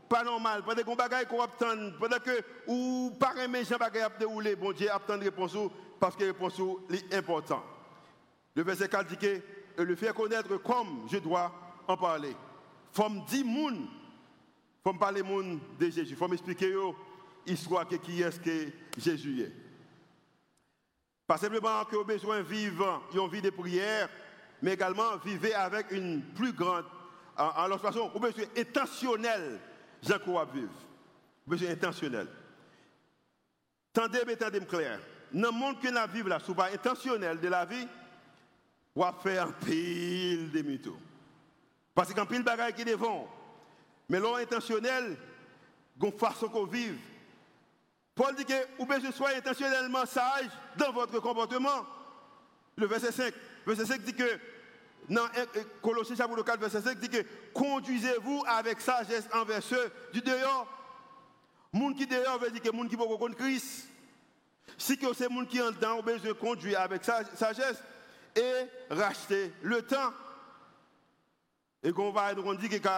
[0.08, 4.08] pas normal, pendant qu'on bagaille qu'on obtient, pendant que ou pas aimer Jean bagaille a
[4.08, 5.56] déroulé, bon Dieu a une réponse
[5.98, 7.64] parce que réponse est importante.
[8.54, 11.52] Le verset 4 dit que le faire connaître comme je dois
[11.86, 12.34] en parler.
[12.92, 13.88] Faut me dire moun,
[14.82, 16.74] faut me parler moun de Jésus, faut m'expliquer
[17.46, 19.52] l'histoire que qui est-ce que Jésus est.
[21.26, 24.08] Pas simplement que vous besoin de vivre une vie de prière,
[24.62, 26.84] mais également vivre avec une plus grande,
[27.36, 29.60] en, façon, vous besoin intentionnel
[30.02, 30.72] Jean crois vivre.
[31.46, 32.26] Besoin intentionnel.
[33.92, 35.00] Tendez, mais tendez clair.
[35.32, 37.86] Dans le monde que nous vivons là, ce pas intentionnel de la vie,
[38.94, 40.98] on va faire pile de mythos.
[41.94, 43.28] Parce qu'un pile de bagages qui devant.
[44.08, 45.16] Mais l'on intentionnel,
[46.00, 46.98] une façon qu'on vive.
[48.14, 51.86] Paul dit que vous besoin soyez intentionnellement sage dans votre comportement.
[52.76, 53.34] Le verset 5.
[53.66, 54.38] Le verset 5 dit que
[55.08, 55.28] dans
[55.82, 60.66] Colossiens chapitre 4, verset 5, dit que conduisez-vous avec sagesse envers ceux du dehors.
[61.72, 63.88] Moun qui dehors veut dire que moun qui peut connaître Christ.
[64.78, 67.82] Si que c'est moun qui en dedans, besoin de conduire avec sagesse
[68.34, 70.12] et racheter le temps.
[71.82, 72.88] Et qu'on va nous dit que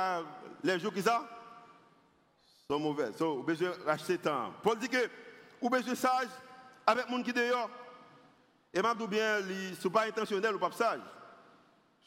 [0.64, 3.12] les jours qui sont mauvais.
[3.18, 4.52] So, besoin de racheter le temps.
[4.62, 5.11] Paul dit que
[5.61, 6.28] on besoin sage
[6.87, 7.68] avec moun qui dehors.
[8.72, 11.00] Et m'a bien, ce n'est pas intentionnel ou pas sage.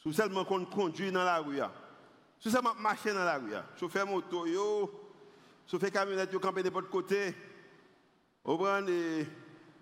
[0.04, 1.60] Si seulement qu'on conduit dans la rue.
[2.40, 3.54] Si seulement marcher dans la rue.
[3.80, 4.90] Chauffeur moto, yo.
[5.70, 7.36] Chauffeur camionnette, yo camper de l'autre côté.
[8.44, 9.28] Vous prenez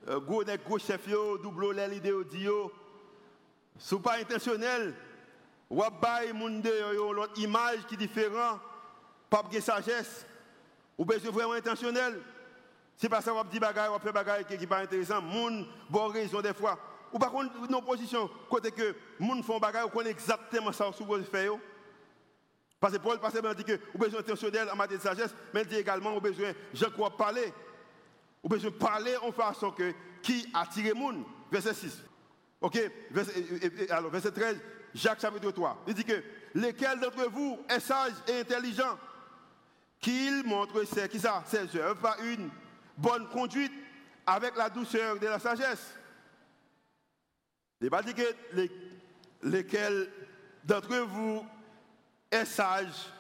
[0.07, 2.71] euh, gros nèg gros chef yo, double l'idée dit yo.
[3.77, 4.93] Ce pas intentionnel.
[5.71, 8.59] De yo l'autre image qui est différent.
[9.29, 10.25] Pas de sagesse.
[10.97, 12.19] Ou besoin vraiment intentionnel.
[13.09, 15.21] Pas ça qu'on dit bagaille, on fait bagaille qui n'est pas intéressant.
[15.21, 16.77] Moun bon raison des fois
[17.11, 20.91] ou par contre, une position, côté que les gens font bagarre, on connaît exactement ça
[20.93, 21.51] ce faites.
[22.79, 25.67] Parce que Paul, que dit que vous besoin intentionnel en matière de sagesse, mais il
[25.67, 27.53] dit également, vous besoin, je crois, parler.
[28.41, 31.25] Vous besoin parler en façon que, qui attire les gens.
[31.51, 31.97] Verset 6.
[32.61, 32.79] Ok?
[33.89, 34.57] Alors, verset 13,
[34.93, 35.83] Jacques chapitre 3.
[35.87, 36.23] Il dit que,
[36.55, 38.97] lesquels d'entre vous est sage et intelligent?
[39.99, 42.49] Qu'il montre ses, qui ça, ses œuvres par une
[42.97, 43.73] bonne conduite
[44.25, 45.98] avec la douceur de la sagesse.
[47.81, 48.71] Il pas dit que les,
[49.43, 50.09] lesquels
[50.63, 51.45] d'entre vous
[52.31, 53.11] est sage,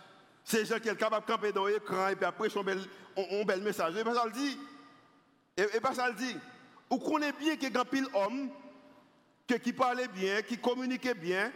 [0.43, 2.79] c'est gens qui sont capables de camper dans l'écran et puis après on bel,
[3.17, 3.95] un bel message.
[3.95, 4.57] Et pas ça le dit.
[5.55, 6.35] Et, pas ça le dit.
[6.89, 8.49] Vous connaissez bien qu'il y a un pile homme
[9.47, 11.51] qui parle bien, qui communique bien,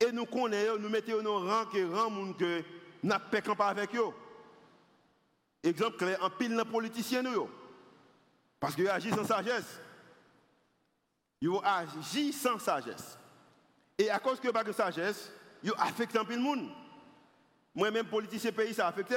[0.00, 2.62] et nous connaissons, nous mettons nos rangs rang monde que
[3.02, 4.10] n'a pas avec eux.
[5.62, 7.22] Exemple clair, en pile dans politiciens.
[8.58, 9.80] Parce qu'ils agissent sans sagesse.
[11.42, 13.18] Ils agissent sans sagesse.
[13.98, 15.32] Et à cause que pas de sagesse,
[15.64, 16.68] ils affectent un peu le monde.
[17.74, 19.12] Moi-même, politicien pays, ça affecte.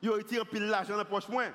[0.00, 1.28] Ils retirent peu l'argent dans la poche.
[1.28, 1.46] Moi.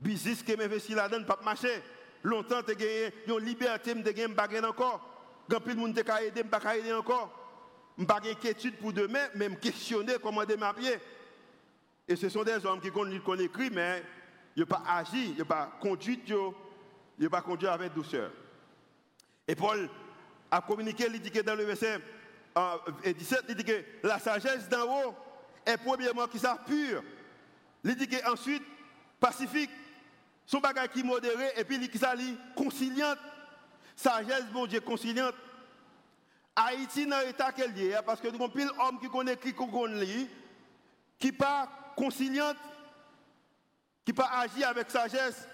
[0.00, 1.82] Business qui m'investit là-dedans, pas marcher.
[2.22, 5.44] Longtemps, tu gagné une liberté, tu as gagné encore.
[5.50, 7.30] Quand de monde t'a aidé, pas aider encore.
[8.08, 10.98] Pas inquiétude pour demain, mais me questionner comment pied.
[12.08, 14.02] Et ce sont des hommes qui connaissent écrit, mais
[14.56, 18.30] ils n'ont pas agi, ils n'ont pas conduit, ils n'ont pas conduit avec douceur.
[19.46, 19.88] Et Paul
[20.50, 22.00] a communiqué, il dit que dans le verset
[23.04, 25.14] 17, il dit que la sagesse d'en haut
[25.66, 27.02] est premièrement qui ça pure.
[27.84, 28.62] Il dit que ensuite
[29.20, 29.70] pacifique,
[30.46, 32.14] son bagage qui modéré, et puis il qui ça
[32.54, 33.18] conciliante.
[33.96, 35.34] Sagesse, bon Dieu, conciliante.
[36.56, 40.28] Haïti dans l'état qu'elle est, parce que nous avons pile homme qui connaît qui connaît,
[41.18, 42.56] qui pas conciliante,
[44.04, 45.48] qui pas agir avec sagesse.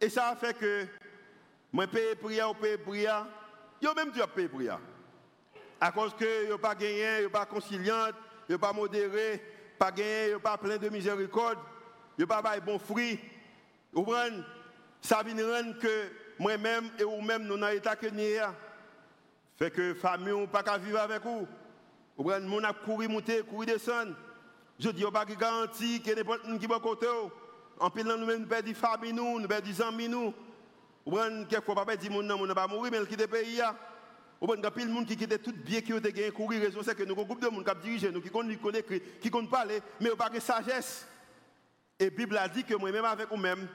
[0.00, 0.86] Et ça a fait que
[1.76, 3.26] moi paye prière, ou paye prière,
[3.82, 4.80] yo même Dieu paye prière.
[5.78, 8.14] À cause que yo pas gagné, yo pas conciliante,
[8.48, 9.42] yo pas modéré,
[9.78, 11.58] pas gagné, yo pas plein de miséricorde,
[12.16, 13.20] yo pas pas bon fruit.
[13.92, 14.42] Vous comprenez
[15.02, 18.54] Ça vient que moi-même et vous-même nous dans l'état que nous
[19.58, 21.46] fait que famille ou pas qu'à vivre avec vous.
[22.16, 24.14] Vous comprenez Mon a couru monter, couru descendre.
[24.78, 27.06] Je dis, on pas garantie que n'importe qui va côté.
[27.78, 30.32] En plus, nous même perdons famille, nous, nous perdons amis, nous.
[31.06, 33.60] Ou bien, quelquefois, pas dire, mon nom, on pas mourir, mais il quitte pays.
[34.40, 36.80] Ou bien, il y a monde qui quitte tout bien qui ont gagné, courir, raison,
[36.82, 38.82] c'est que nous avons un groupe de monde qui dirige, nous, qui connaissent,
[39.20, 41.06] qui connaissent parler, mais on pas de sagesse.
[41.98, 43.68] Et la Bible a dit que moi-même, avec vous-même,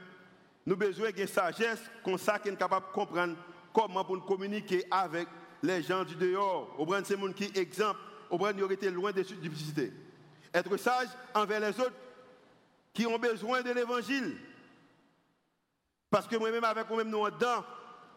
[0.66, 3.36] nous avons besoin de sagesse, comme ça, qui est capable de comprendre
[3.74, 5.28] comment pour communiquer avec
[5.64, 6.76] les gens du dehors.
[6.78, 8.00] Ou bien, c'est monde qui exemple.
[8.30, 9.94] Ou bien, auraient été loin des difficultés.
[10.54, 11.94] Être sage envers les autres
[12.94, 14.38] qui ont besoin de l'évangile.
[16.12, 17.64] Parce que moi-même, avec moi-même, nous dedans,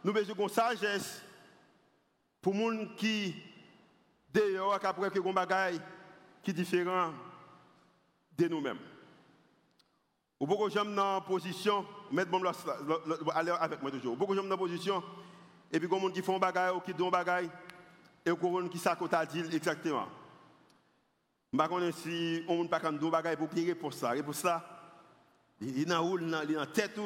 [0.02, 1.22] nous besoin de sagesse
[2.42, 3.34] pour les gens qui,
[4.82, 5.80] après que des bagaille
[6.42, 7.12] qui est différent
[8.36, 8.80] de nous-mêmes.
[10.40, 12.42] Ou beaucoup de gens dans position, mettre bon
[13.32, 14.16] aller avec moi toujours.
[14.16, 15.00] Beaucoup de gens dans position,
[15.70, 17.48] et puis, gens qui font bagaille ou qui donnent bagaille,
[18.26, 20.08] et gens qui savent dire exactement.
[21.52, 24.12] Je ne sais pas si on ne peut pas faire bagaille pour payer pour ça.
[24.24, 24.64] Pour ça,
[25.60, 26.98] il a dans la tête,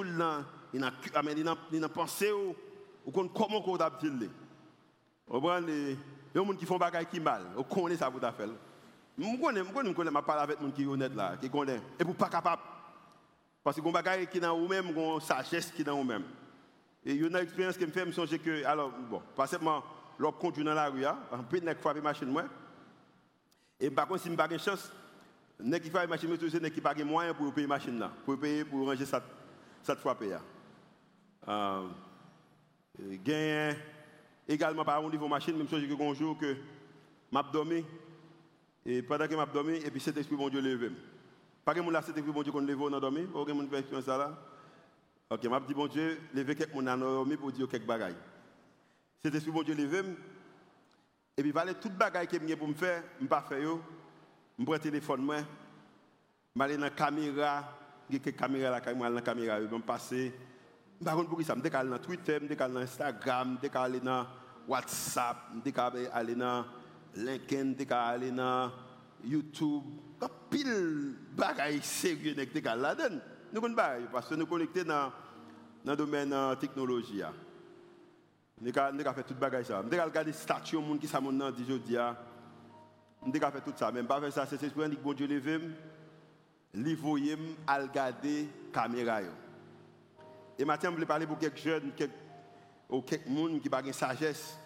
[0.72, 0.90] il y a
[1.80, 2.54] dans pensée, ou
[3.10, 4.28] comment on doit dire.
[5.26, 5.96] Vous comprenez?
[6.34, 7.42] Il y a des gens qui font bagaille qui mal.
[7.56, 8.48] Vous connaissez ça pour faire.
[9.18, 11.82] Je connais, je connais, je parle avec gens qui sont honnêtes là, qui connaissent.
[11.98, 12.62] Et pour pas capable.
[13.64, 16.24] Parce que les bagaille qui dans vous-même, une sagesse qui dans vous-même.
[17.04, 19.46] Et il y a une expérience qui me fait me songer que, alors, bon, pas
[19.46, 19.82] seulement,
[20.18, 22.44] l'autre conduit dans la rue, un peu de frappe machine, moi.
[23.80, 24.92] Et par contre, si n'ai pas de chance,
[25.60, 28.38] n'est qui fait machine, c'est n'est qui pas de moyens pour payer machine là, pour
[28.38, 30.40] payer pour ranger cette frappe là.
[31.46, 31.88] Euh,
[33.24, 33.76] gain
[34.48, 36.56] également par au niveau machine, même chose que un jour que
[37.30, 37.84] m'a dormi
[38.84, 40.90] et pendant que m'a dormi et puis cet esprit bon Dieu levé.
[41.64, 43.68] Pas que mon là cet esprit bon Dieu qu'on levé dans dormi, pas que mon
[43.68, 44.36] fait ça là.
[45.30, 48.16] OK, m'a dit bon Dieu, lever quelques mon dormi pour dire quelques bagailles.
[49.22, 50.02] Cet esprit bon Dieu levé
[51.38, 53.78] et puis, valait toute bagaille que j'ai pour me faire, pas faire.
[54.80, 57.78] Téléphone, je vais aller dans caméra,
[58.10, 60.34] je vais caméra là, je vais dans caméra, passer.
[60.98, 61.54] Sais pas pour ça.
[61.54, 63.58] Je aller dans Twitter, je Instagram,
[64.66, 65.36] WhatsApp,
[67.14, 68.70] LinkedIn, je
[69.24, 69.82] YouTube.
[70.20, 73.20] Il y pile bagaille sérieux qui sont là-dedans.
[73.52, 75.12] Nous connaissons parce que nous connectés dans
[75.84, 77.22] le domaine de la technologie.
[78.60, 79.82] Je vais faire tout bagage ça.
[79.84, 83.72] Je vais regarder les statues de qui sont dans je dis Je vais faire tout
[83.76, 83.92] ça.
[83.92, 85.28] Même pas ça, c'est bon Dieu
[87.80, 89.20] regarder caméra
[90.58, 92.12] Et maintenant, je voulais parler pour quelques jeunes, quelques,
[92.90, 94.58] ou quelques gens qui n'ont pas sagesse.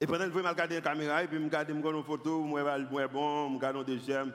[0.00, 2.54] Et pendant que je vais regarder la caméra, et puis je regarde une photo, je
[2.54, 4.32] vais bon, je regarde un deuxième,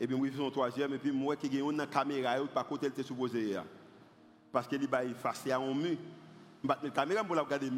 [0.00, 2.86] et puis je fais un troisième, et puis je qui une caméra, et pas côté
[2.86, 3.56] elle était supposé.
[4.52, 5.96] Parce qu'il est face à un mur
[6.62, 7.70] je la caméra pour regarder.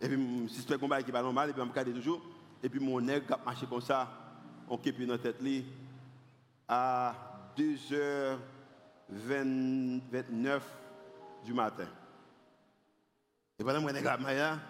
[0.00, 2.20] Et puis, si un combat qui va normal, et puis je regarde toujours.
[2.62, 4.08] Et puis, mon nègre a marché comme ça,
[4.68, 5.42] on képi dans la tête
[6.68, 7.14] à
[9.12, 10.60] 2h29
[11.44, 11.88] du matin.
[13.58, 14.60] Et pendant que je regarde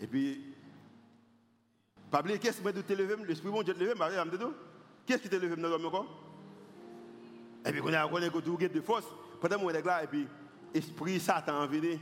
[0.00, 0.54] et puis,
[2.10, 3.94] pas qu'est-ce qui te levé, l'esprit bon Dieu te levé,
[5.04, 6.06] Qu'est-ce qui te levé dans
[7.66, 9.06] Et puis, on a reconnu que de force.
[9.40, 10.28] Pendant que je et puis,
[10.74, 11.98] esprit Satan venu.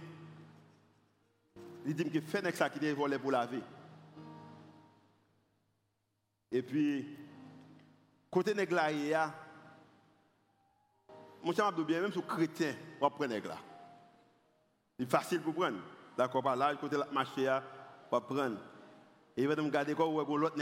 [1.86, 3.62] il dit que fait ça qui est volé pour laver.
[6.50, 7.16] Et puis,
[8.30, 9.34] côté nèg là, il y a,
[11.46, 13.56] mon cher bien, même chrétien, on prend nèg là.
[14.98, 15.78] C'est facile pour prendre.
[16.18, 17.48] D'accord, par là, côté la marché,
[18.10, 18.56] on prendre.
[19.36, 20.58] Et il va me garder quoi, où l'autre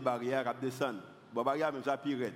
[0.00, 0.54] barrière.
[1.34, 2.32] Bon, barrière, même ça, pire.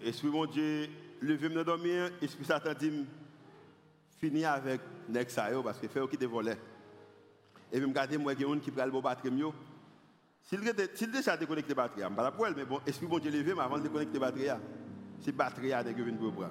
[0.00, 0.88] Esprit mon Dieu,
[1.20, 3.04] levez-moi dormir, Esprit Satan dit,
[4.46, 6.56] avec Nexayo parce que fait qui des volets.
[7.70, 9.48] Et puis, regardez, moi, qui prend le mieux.
[10.46, 10.60] S'il
[11.08, 13.52] déjà déconnecté la batterie, je ne pas pour elle, mais bon, Esprit mon Dieu levé,
[13.52, 14.48] mais avant de déconnecter la batterie,
[15.20, 16.50] c'est la batterie qui est venue pour bras.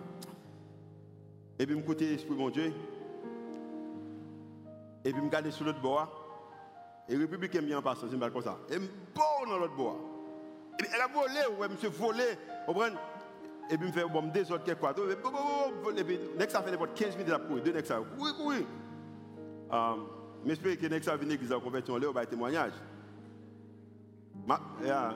[1.58, 2.74] Et puis, je écoute l'Esprit mon Dieu.
[5.06, 6.22] Et puis, je regarde sur l'autre bord.
[7.08, 8.58] Et le République aime bien passer, c'est comme ça.
[8.70, 9.76] Et je bon dans l'autre
[10.78, 12.38] puis, elle a volé, ouais, monsieur volé.
[13.70, 14.94] Et puis, je fais bon, des autres quelque part.
[15.98, 18.02] Et puis, next ça fait 15 minutes après, deux next ça.
[18.18, 18.66] Oui, oui.
[19.72, 20.08] Um,
[20.46, 21.38] J'espère que next ça vient
[21.90, 22.14] en là, on
[24.44, 24.62] témoignage.
[24.84, 25.14] Yeah,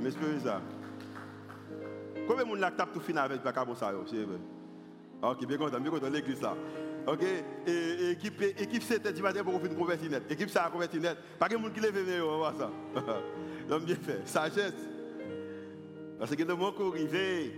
[0.00, 0.60] J'espère ça.
[2.26, 3.92] Combien de monde là tape tout final avec le bon ça
[5.22, 6.54] Ok, bien content, bien content l'église là.
[7.06, 7.22] Ok,
[7.66, 10.28] et équipe équipe 7 du matin pour faire une conversion net.
[10.30, 11.18] Net.
[11.38, 12.70] Pas que monde qui lève mais on va ça.
[13.68, 14.74] L'homme bien fait, sagesse.
[16.18, 17.52] Parce que le moment qu'on arrive,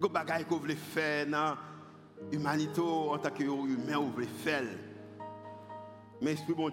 [0.00, 1.56] Go bagay qu'on veut faire dans
[2.32, 4.64] l'humanité en tant qu'humain, on veut faire.
[6.20, 6.70] Mais Esprit bon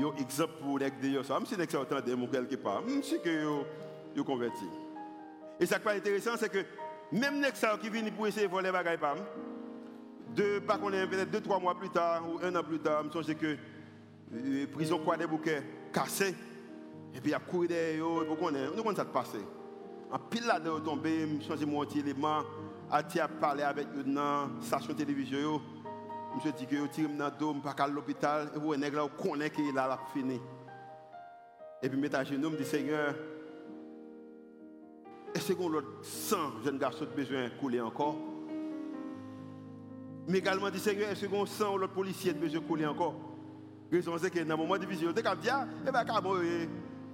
[0.00, 0.90] d'un exemple pour les
[1.22, 1.34] gens.
[1.34, 3.62] Même si l'exemple est de quelque part, je sais que
[4.14, 4.64] vous converti.
[5.58, 6.64] Et ce qui est intéressant, c'est que
[7.12, 8.98] même les gens qui viennent pour essayer de voler les bagages,
[10.34, 13.04] de, pas qu'on est peut-être deux, trois mois plus tard ou un an plus tard,
[13.04, 13.56] je souviens que
[14.34, 16.34] euh, prison quoi des bouquets cassés,
[17.14, 19.44] et puis il y a couru derrière, et puis on est, nous, ça se passer.
[20.10, 22.42] En pile là de tomber, changer mon élément,
[22.90, 25.60] à parler avec eux la station de télévision.
[26.44, 28.74] Je dis que je tire dans le dos, je pas à l'hôpital, et vous,
[29.50, 30.40] qu'il a la fini.
[31.82, 33.14] Et puis, je à genoux, je dis Seigneur,
[35.34, 38.16] est-ce que l'autre sang, jeune garçon, a besoin de couler encore?
[40.28, 43.14] Mais également, dit Seigneur, est-ce que sang, l'autre policier a besoin de couler encore?
[43.90, 45.48] Raison, c'est que dans le moment de vision, tu as dit,
[45.86, 46.04] eh bien,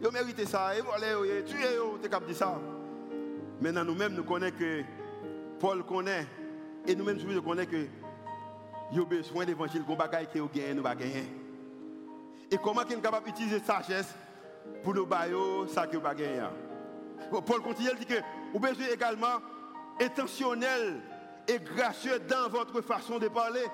[0.01, 2.59] ils mérité ça, ils volé, tué, tu as dit ça.
[3.61, 4.83] Maintenant, nous-mêmes, nous connaissons que
[5.61, 6.27] Paul connaît,
[6.89, 7.87] et nous-mêmes, nous connaissons que
[8.93, 9.47] il y a besoin
[9.87, 11.25] qu'on bagaille qui gagné, nous gagner.
[12.51, 14.15] Et comment est capable d'utiliser sagesse
[14.85, 16.43] pour nous bailler ça que gagner.
[17.31, 18.21] Paul continue, il dit que
[18.53, 19.41] vous besoin également
[19.99, 21.01] intentionnel
[21.49, 23.65] et gracieux dans votre façon de parler.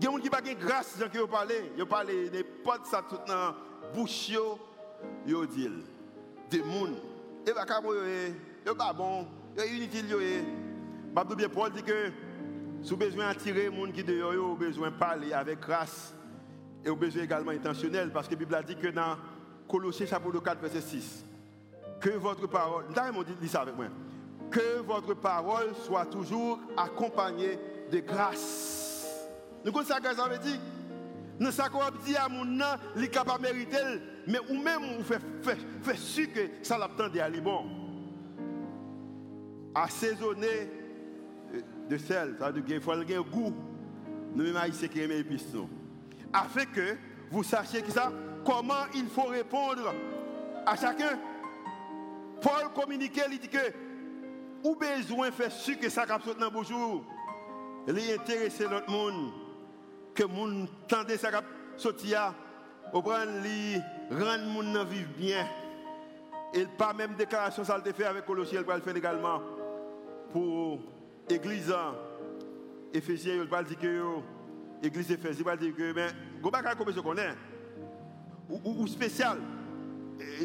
[0.00, 1.72] Il y a des gens qui n'ont pas grâce dans que vous parlez.
[1.76, 2.30] Vous parlez
[2.62, 3.54] potes, ça tout dans
[3.92, 4.30] bouche,
[5.26, 5.70] vous dites
[6.50, 6.94] des gens.
[7.44, 10.18] Et vous pas bon, yo inutile yo.
[11.12, 12.12] Babdou bien Paul dit que
[12.82, 16.14] si vous besoin attirer les gens qui dehors, vous besoin parler avec grâce
[16.84, 19.16] et vous besoin également intentionnel parce que la Bible a dit que dans
[19.68, 21.24] Colossiens chapitre 4 verset 6
[22.00, 22.84] que votre parole,
[23.40, 23.86] dit ça avec moi.
[24.50, 27.58] Que votre parole soit toujours accompagnée
[27.90, 29.28] de grâce.
[29.64, 30.58] Nous connaissons ça que ça veut dire
[31.38, 32.64] Nous savons dit à mon nom,
[32.96, 33.76] il est capable de mériter,
[34.26, 37.64] mais ou même vous fait, fait, fait sûr que ça l'attend d'aller bon
[39.74, 40.70] assaisonné
[41.88, 43.54] de sel, ça veut dire qu'il faut le goût.
[44.34, 45.54] Nous-mêmes, haïtiens qui aiment épices.
[46.32, 46.96] Afin que
[47.30, 48.12] vous sachiez que ça,
[48.44, 49.94] comment il faut répondre
[50.66, 51.18] à chacun.
[52.40, 53.58] Paul communiquait, il dit que,
[54.62, 57.04] ou besoin faire ce que ça capte dans bonjour.
[57.86, 59.32] Il est intéressé l'autre monde,
[60.14, 61.44] que le monde tende ça cap
[62.92, 65.46] au prendre li rendre monde vivre bien.
[66.54, 69.40] Et pas même déclaration ça le fait avec Colossiens, il le faire également
[70.32, 70.80] pour
[71.28, 71.72] l'église
[72.92, 74.20] Éphésiens, il va dire que
[74.82, 76.08] l'église il va dire que, mais,
[76.42, 77.34] vous ne comme je connais,
[78.48, 79.38] ou, spécial.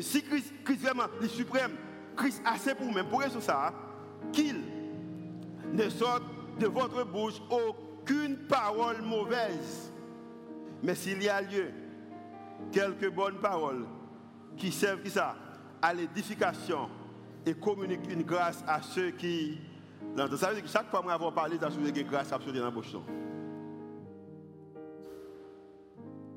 [0.01, 1.71] si Christ, Christ vraiment, le suprême,
[2.17, 3.73] Christ assez pour même, pour raison ça,
[4.31, 4.61] qu'il
[5.71, 6.23] ne sorte
[6.59, 9.91] de votre bouche aucune parole mauvaise.
[10.81, 11.71] Mais s'il y a lieu,
[12.71, 13.85] quelques bonnes paroles
[14.57, 15.35] qui servent qui ça,
[15.81, 16.89] à l'édification
[17.45, 19.59] et communiquent une grâce à ceux qui
[20.15, 22.59] ça veut dire que chaque fois que je vais parlé, ça veut dire grâce absolue
[22.59, 22.95] dans la bouche.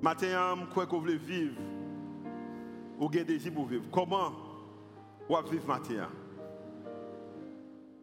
[0.01, 1.57] Maintenant, je crois que vous voulez vivre.
[2.99, 3.85] Vous avez désir pour vivre.
[3.93, 4.33] Comment
[5.29, 6.09] vous vivre maintenant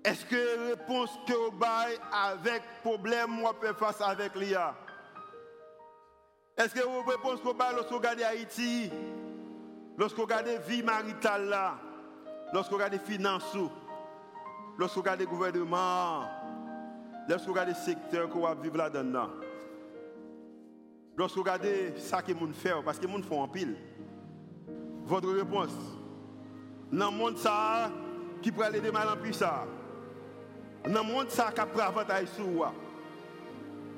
[0.03, 4.76] Est-ce que la réponse que vous avez avec problème, vous faire face avec l'IA
[6.57, 8.91] Est-ce que vous réponse que vous avez lorsque vous regardez Haïti,
[9.97, 11.55] lorsque vous regardez la vie maritale
[12.53, 13.55] lorsque vous regardez les finances,
[14.78, 16.24] lorsque vous regardez le gouvernement,
[17.28, 19.30] lorsque vous regardez le secteur que vous vivez là-dedans,
[21.15, 23.76] lorsque vous regardez ça que gens font, parce que gens font en pile,
[25.05, 25.76] votre réponse,
[26.91, 27.91] dans le monde ça,
[28.41, 29.65] qui peut aller de mal en plus ça,
[30.86, 32.63] dans le monde ça qui a avantage sur vous,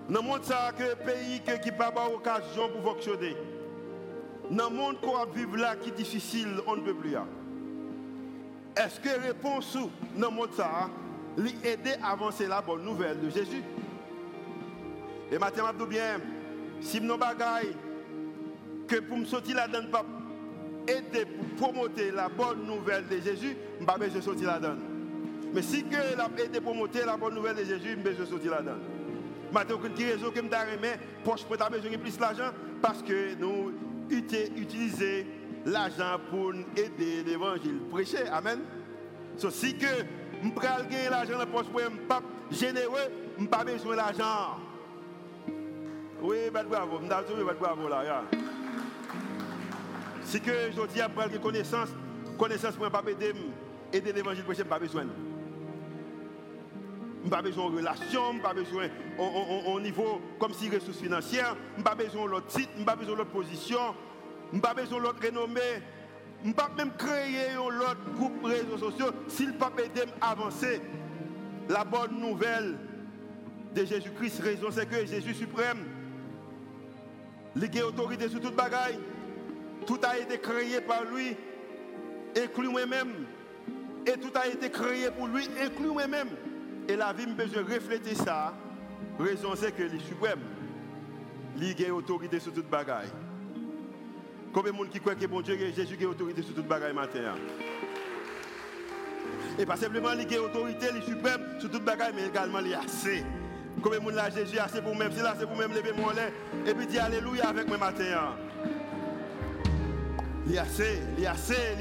[0.10, 3.36] dans le monde ça que le pays qui n'a pas d'occasion pour fonctionner,
[4.52, 7.16] dans le monde qu'on vivre là qui est difficile, on ne peut plus.
[8.76, 9.78] Est-ce que réponse
[10.18, 10.90] dans le monde ça,
[11.64, 13.64] aider à avancer la bonne nouvelle de Jésus?
[15.32, 16.18] Et maintenant, je bien,
[16.82, 17.76] si nous bagaille
[18.88, 20.06] que pour me sortir là-dedans, pas
[20.88, 24.76] aider pour promouvoir la bonne nouvelle de Jésus, je pas besoin sortir là-dedans.
[25.54, 28.52] Mais si que l'a aidé pour promouvoir la bonne nouvelle de Jésus, je de sortir
[28.52, 28.78] là-dedans.
[29.54, 32.52] Maintenant, une raison que je me poche pour besoin de plus d'argent
[32.82, 33.72] parce que nous
[34.10, 35.26] utilisons
[35.66, 38.28] l'argent pour aider l'évangile prêcher.
[38.32, 38.60] Amen.
[39.38, 39.88] So, si que
[40.44, 41.66] je gagner l'argent dans la poche
[42.52, 44.60] généreux, je n'ai pas besoin d'argent.
[46.22, 48.24] Oui, bravo, je vais bravo là.
[50.24, 51.90] Si que je dis après la connaissance,
[52.38, 53.34] connaissance pour ne pas aider,
[53.92, 55.06] aider l'évangile, je n'ai pas besoin.
[57.20, 58.88] Je n'ai pas besoin de relation, je n'ai pas besoin
[59.68, 62.86] au niveau comme si ressources financières, je n'ai pas besoin de l'autre titre, je n'ai
[62.86, 63.96] pas besoin de l'autre position,
[64.56, 65.60] je n'ai pas besoin de l'autre renommée.
[66.46, 70.82] Je pas même créer un autre groupe de réseaux sociaux s'il pas aider à avancer.
[71.68, 72.78] La bonne nouvelle
[73.76, 75.80] de Jésus-Christ, raison c'est que Jésus suprême,
[77.58, 78.98] il a autorité sur toute bagaille.
[79.86, 81.36] Tout a été créé par lui,
[82.42, 83.26] inclus moi-même.
[84.06, 86.30] Et tout a été créé pour lui, inclus moi-même.
[86.88, 88.54] Et la vie me besoin refléter ça.
[89.20, 90.40] Raison c'est que le suprême,
[91.58, 93.12] il a autorité sur toute bagaille.
[94.56, 97.20] Combien de monde qui croit que bon Dieu, Jésus a autorité sur toute bagaille matin?
[97.28, 97.38] Hein?
[99.60, 103.26] Et pas simplement il a autorité, il suprême sur toute bagaille, mais également il assez.
[103.84, 106.10] Combien de monde là, Jésus assez pour même, si là c'est pour même lever mon
[106.12, 106.32] lait
[106.66, 108.06] et puis dire Alléluia avec moi matin.
[108.16, 108.70] Hein?
[110.46, 111.76] Il y a assez, il a assez,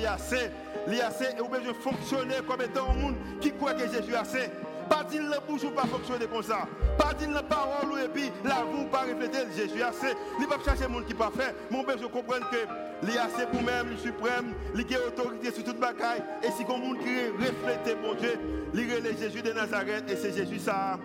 [0.89, 4.23] il assez, et vous besoin fonctionner comme étant un monde qui croit que Jésus a
[4.23, 4.51] assez.
[4.89, 6.67] Pas dire le bouche ou pas fonctionner comme ça.
[6.99, 10.15] Pas dire la parole et puis la vous pas refléter Jésus assez.
[10.41, 11.55] Il va chercher monde qui pas fait.
[11.71, 12.57] Mon besoin comprendre que
[13.03, 16.81] il assez pour même le suprême, il a autorité sur toute bagaille et si comme
[16.81, 18.39] monde qui reflète mon Dieu,
[18.73, 20.99] il est Jésus de Nazareth et c'est Jésus ça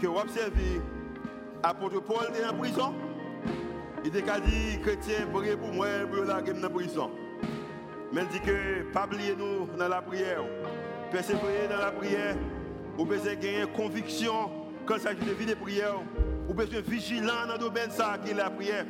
[0.00, 0.80] que vous observez.
[1.62, 2.94] Apôtre Paul est en prison.
[4.04, 7.10] Il a dit chrétien, priez pour moi, pour la dans la prison.
[8.12, 10.42] Mais il dit que pas oublier nous dans la prière.
[11.10, 12.36] Persévérer dans la prière
[12.98, 14.50] vous besoin gagner conviction
[14.84, 15.94] quand il s'agit de vie de prière.
[16.48, 18.84] Vous besoin vigilant dans le domaine ça qui est la prière.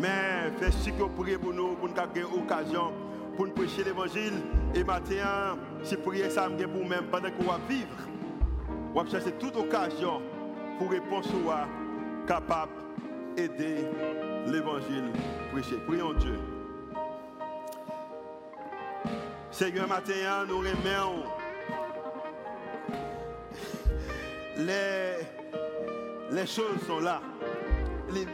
[0.00, 2.92] Mais faites ce que vous priez pour nous, pour nous avoir occasion
[3.36, 4.32] pour nous prêcher l'évangile.
[4.74, 7.88] Et maintenant, si prier ça pour même pendant qu'on va vivre,
[8.92, 10.20] on va chercher toute occasion
[10.78, 11.68] pour répondre soit
[12.26, 12.72] capable
[13.36, 13.86] d'aider
[14.46, 15.12] l'évangile
[15.52, 15.76] prêcher.
[15.86, 16.38] Prions Dieu.
[19.52, 21.22] Seigneur, maintenant, nous remercions
[24.58, 27.20] les, choses sont là.
[28.12, 28.26] Les,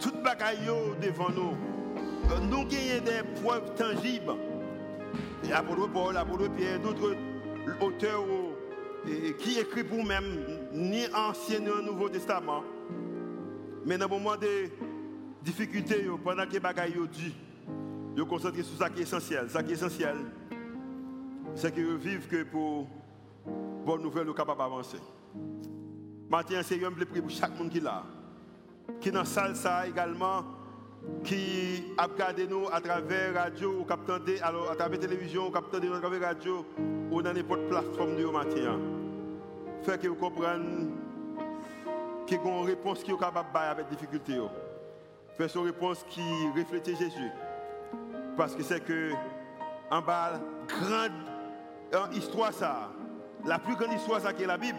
[0.00, 0.58] toute bagaille
[1.00, 1.56] devant nous.
[2.30, 4.34] Euh, nous avons des preuves tangibles.
[5.48, 7.14] L'apôtre Paul, l'apôtre Pierre, d'autres
[7.80, 8.24] auteurs
[9.38, 10.24] qui écrit pour même
[10.72, 12.62] ni Ancien ni Nouveau Testament.
[13.84, 14.68] Mais dans le moment de
[15.42, 17.34] difficultés, pendant que les bagailles dit,
[18.16, 19.48] ils concentrent sur ce qui est essentiel.
[19.48, 20.16] Ce qui est essentiel,
[21.54, 22.88] c'est qu'ils vivent que pour
[23.86, 24.98] bonne nouvelle, nous capables d'avancer.
[26.28, 28.02] Maintenant, Seigneur, je prie pour chaque monde qui est là.
[29.00, 30.44] Qui est dans la salle ça également,
[31.24, 36.64] qui a regardé nous à travers radio, ou à travers télévision, ou à travers radio,
[37.10, 38.78] ou dans n'importe plateforme de matin.
[39.82, 40.88] Fait que vous compreniez
[42.26, 44.40] qu'il y a une réponse qui est capable de avec difficulté.
[45.36, 46.22] Fait une réponse qui
[46.56, 47.30] reflète Jésus.
[48.36, 49.12] Parce que c'est que
[49.90, 51.12] en bas, grande
[52.14, 52.90] histoire ça,
[53.44, 54.78] la plus grande histoire ça qui est la Bible,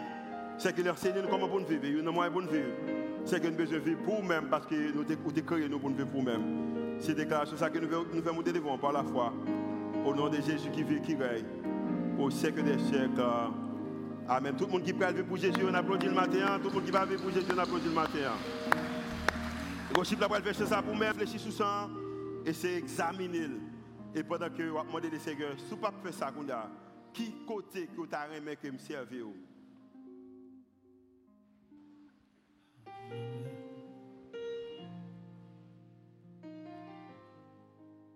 [0.58, 1.84] c'est que l'enseigner nous comment pour nous vivre.
[1.84, 2.74] Il y a moyen pour nous vivre.
[3.24, 5.90] C'est que nous besoin de vivre pour nous-mêmes parce que nous avons créé nous pour
[5.90, 6.98] nous vivre pour nous-mêmes.
[7.00, 9.32] C'est déclaration ça que nous nous faisons devant par la foi.
[10.04, 11.44] Au nom de Jésus qui vit, qui règne,
[12.18, 13.22] au siècle des siècles.
[14.28, 14.54] Amen.
[14.56, 16.58] Tout le monde qui peut vivre pour Jésus, on applaudit le matin.
[16.62, 18.32] Tout le monde qui va vivre pour Jésus, on applaudit le matin.
[19.94, 21.88] Gossip la faire ça pour moi, réfléchir sur ça
[22.44, 23.48] et c'est examiner.
[24.14, 26.32] Et pendant que vous demandez des Seigneur, si vous ne pas faire ça,
[27.12, 29.26] qui côté que vous avez aimé que me servir
[33.10, 33.57] Amen.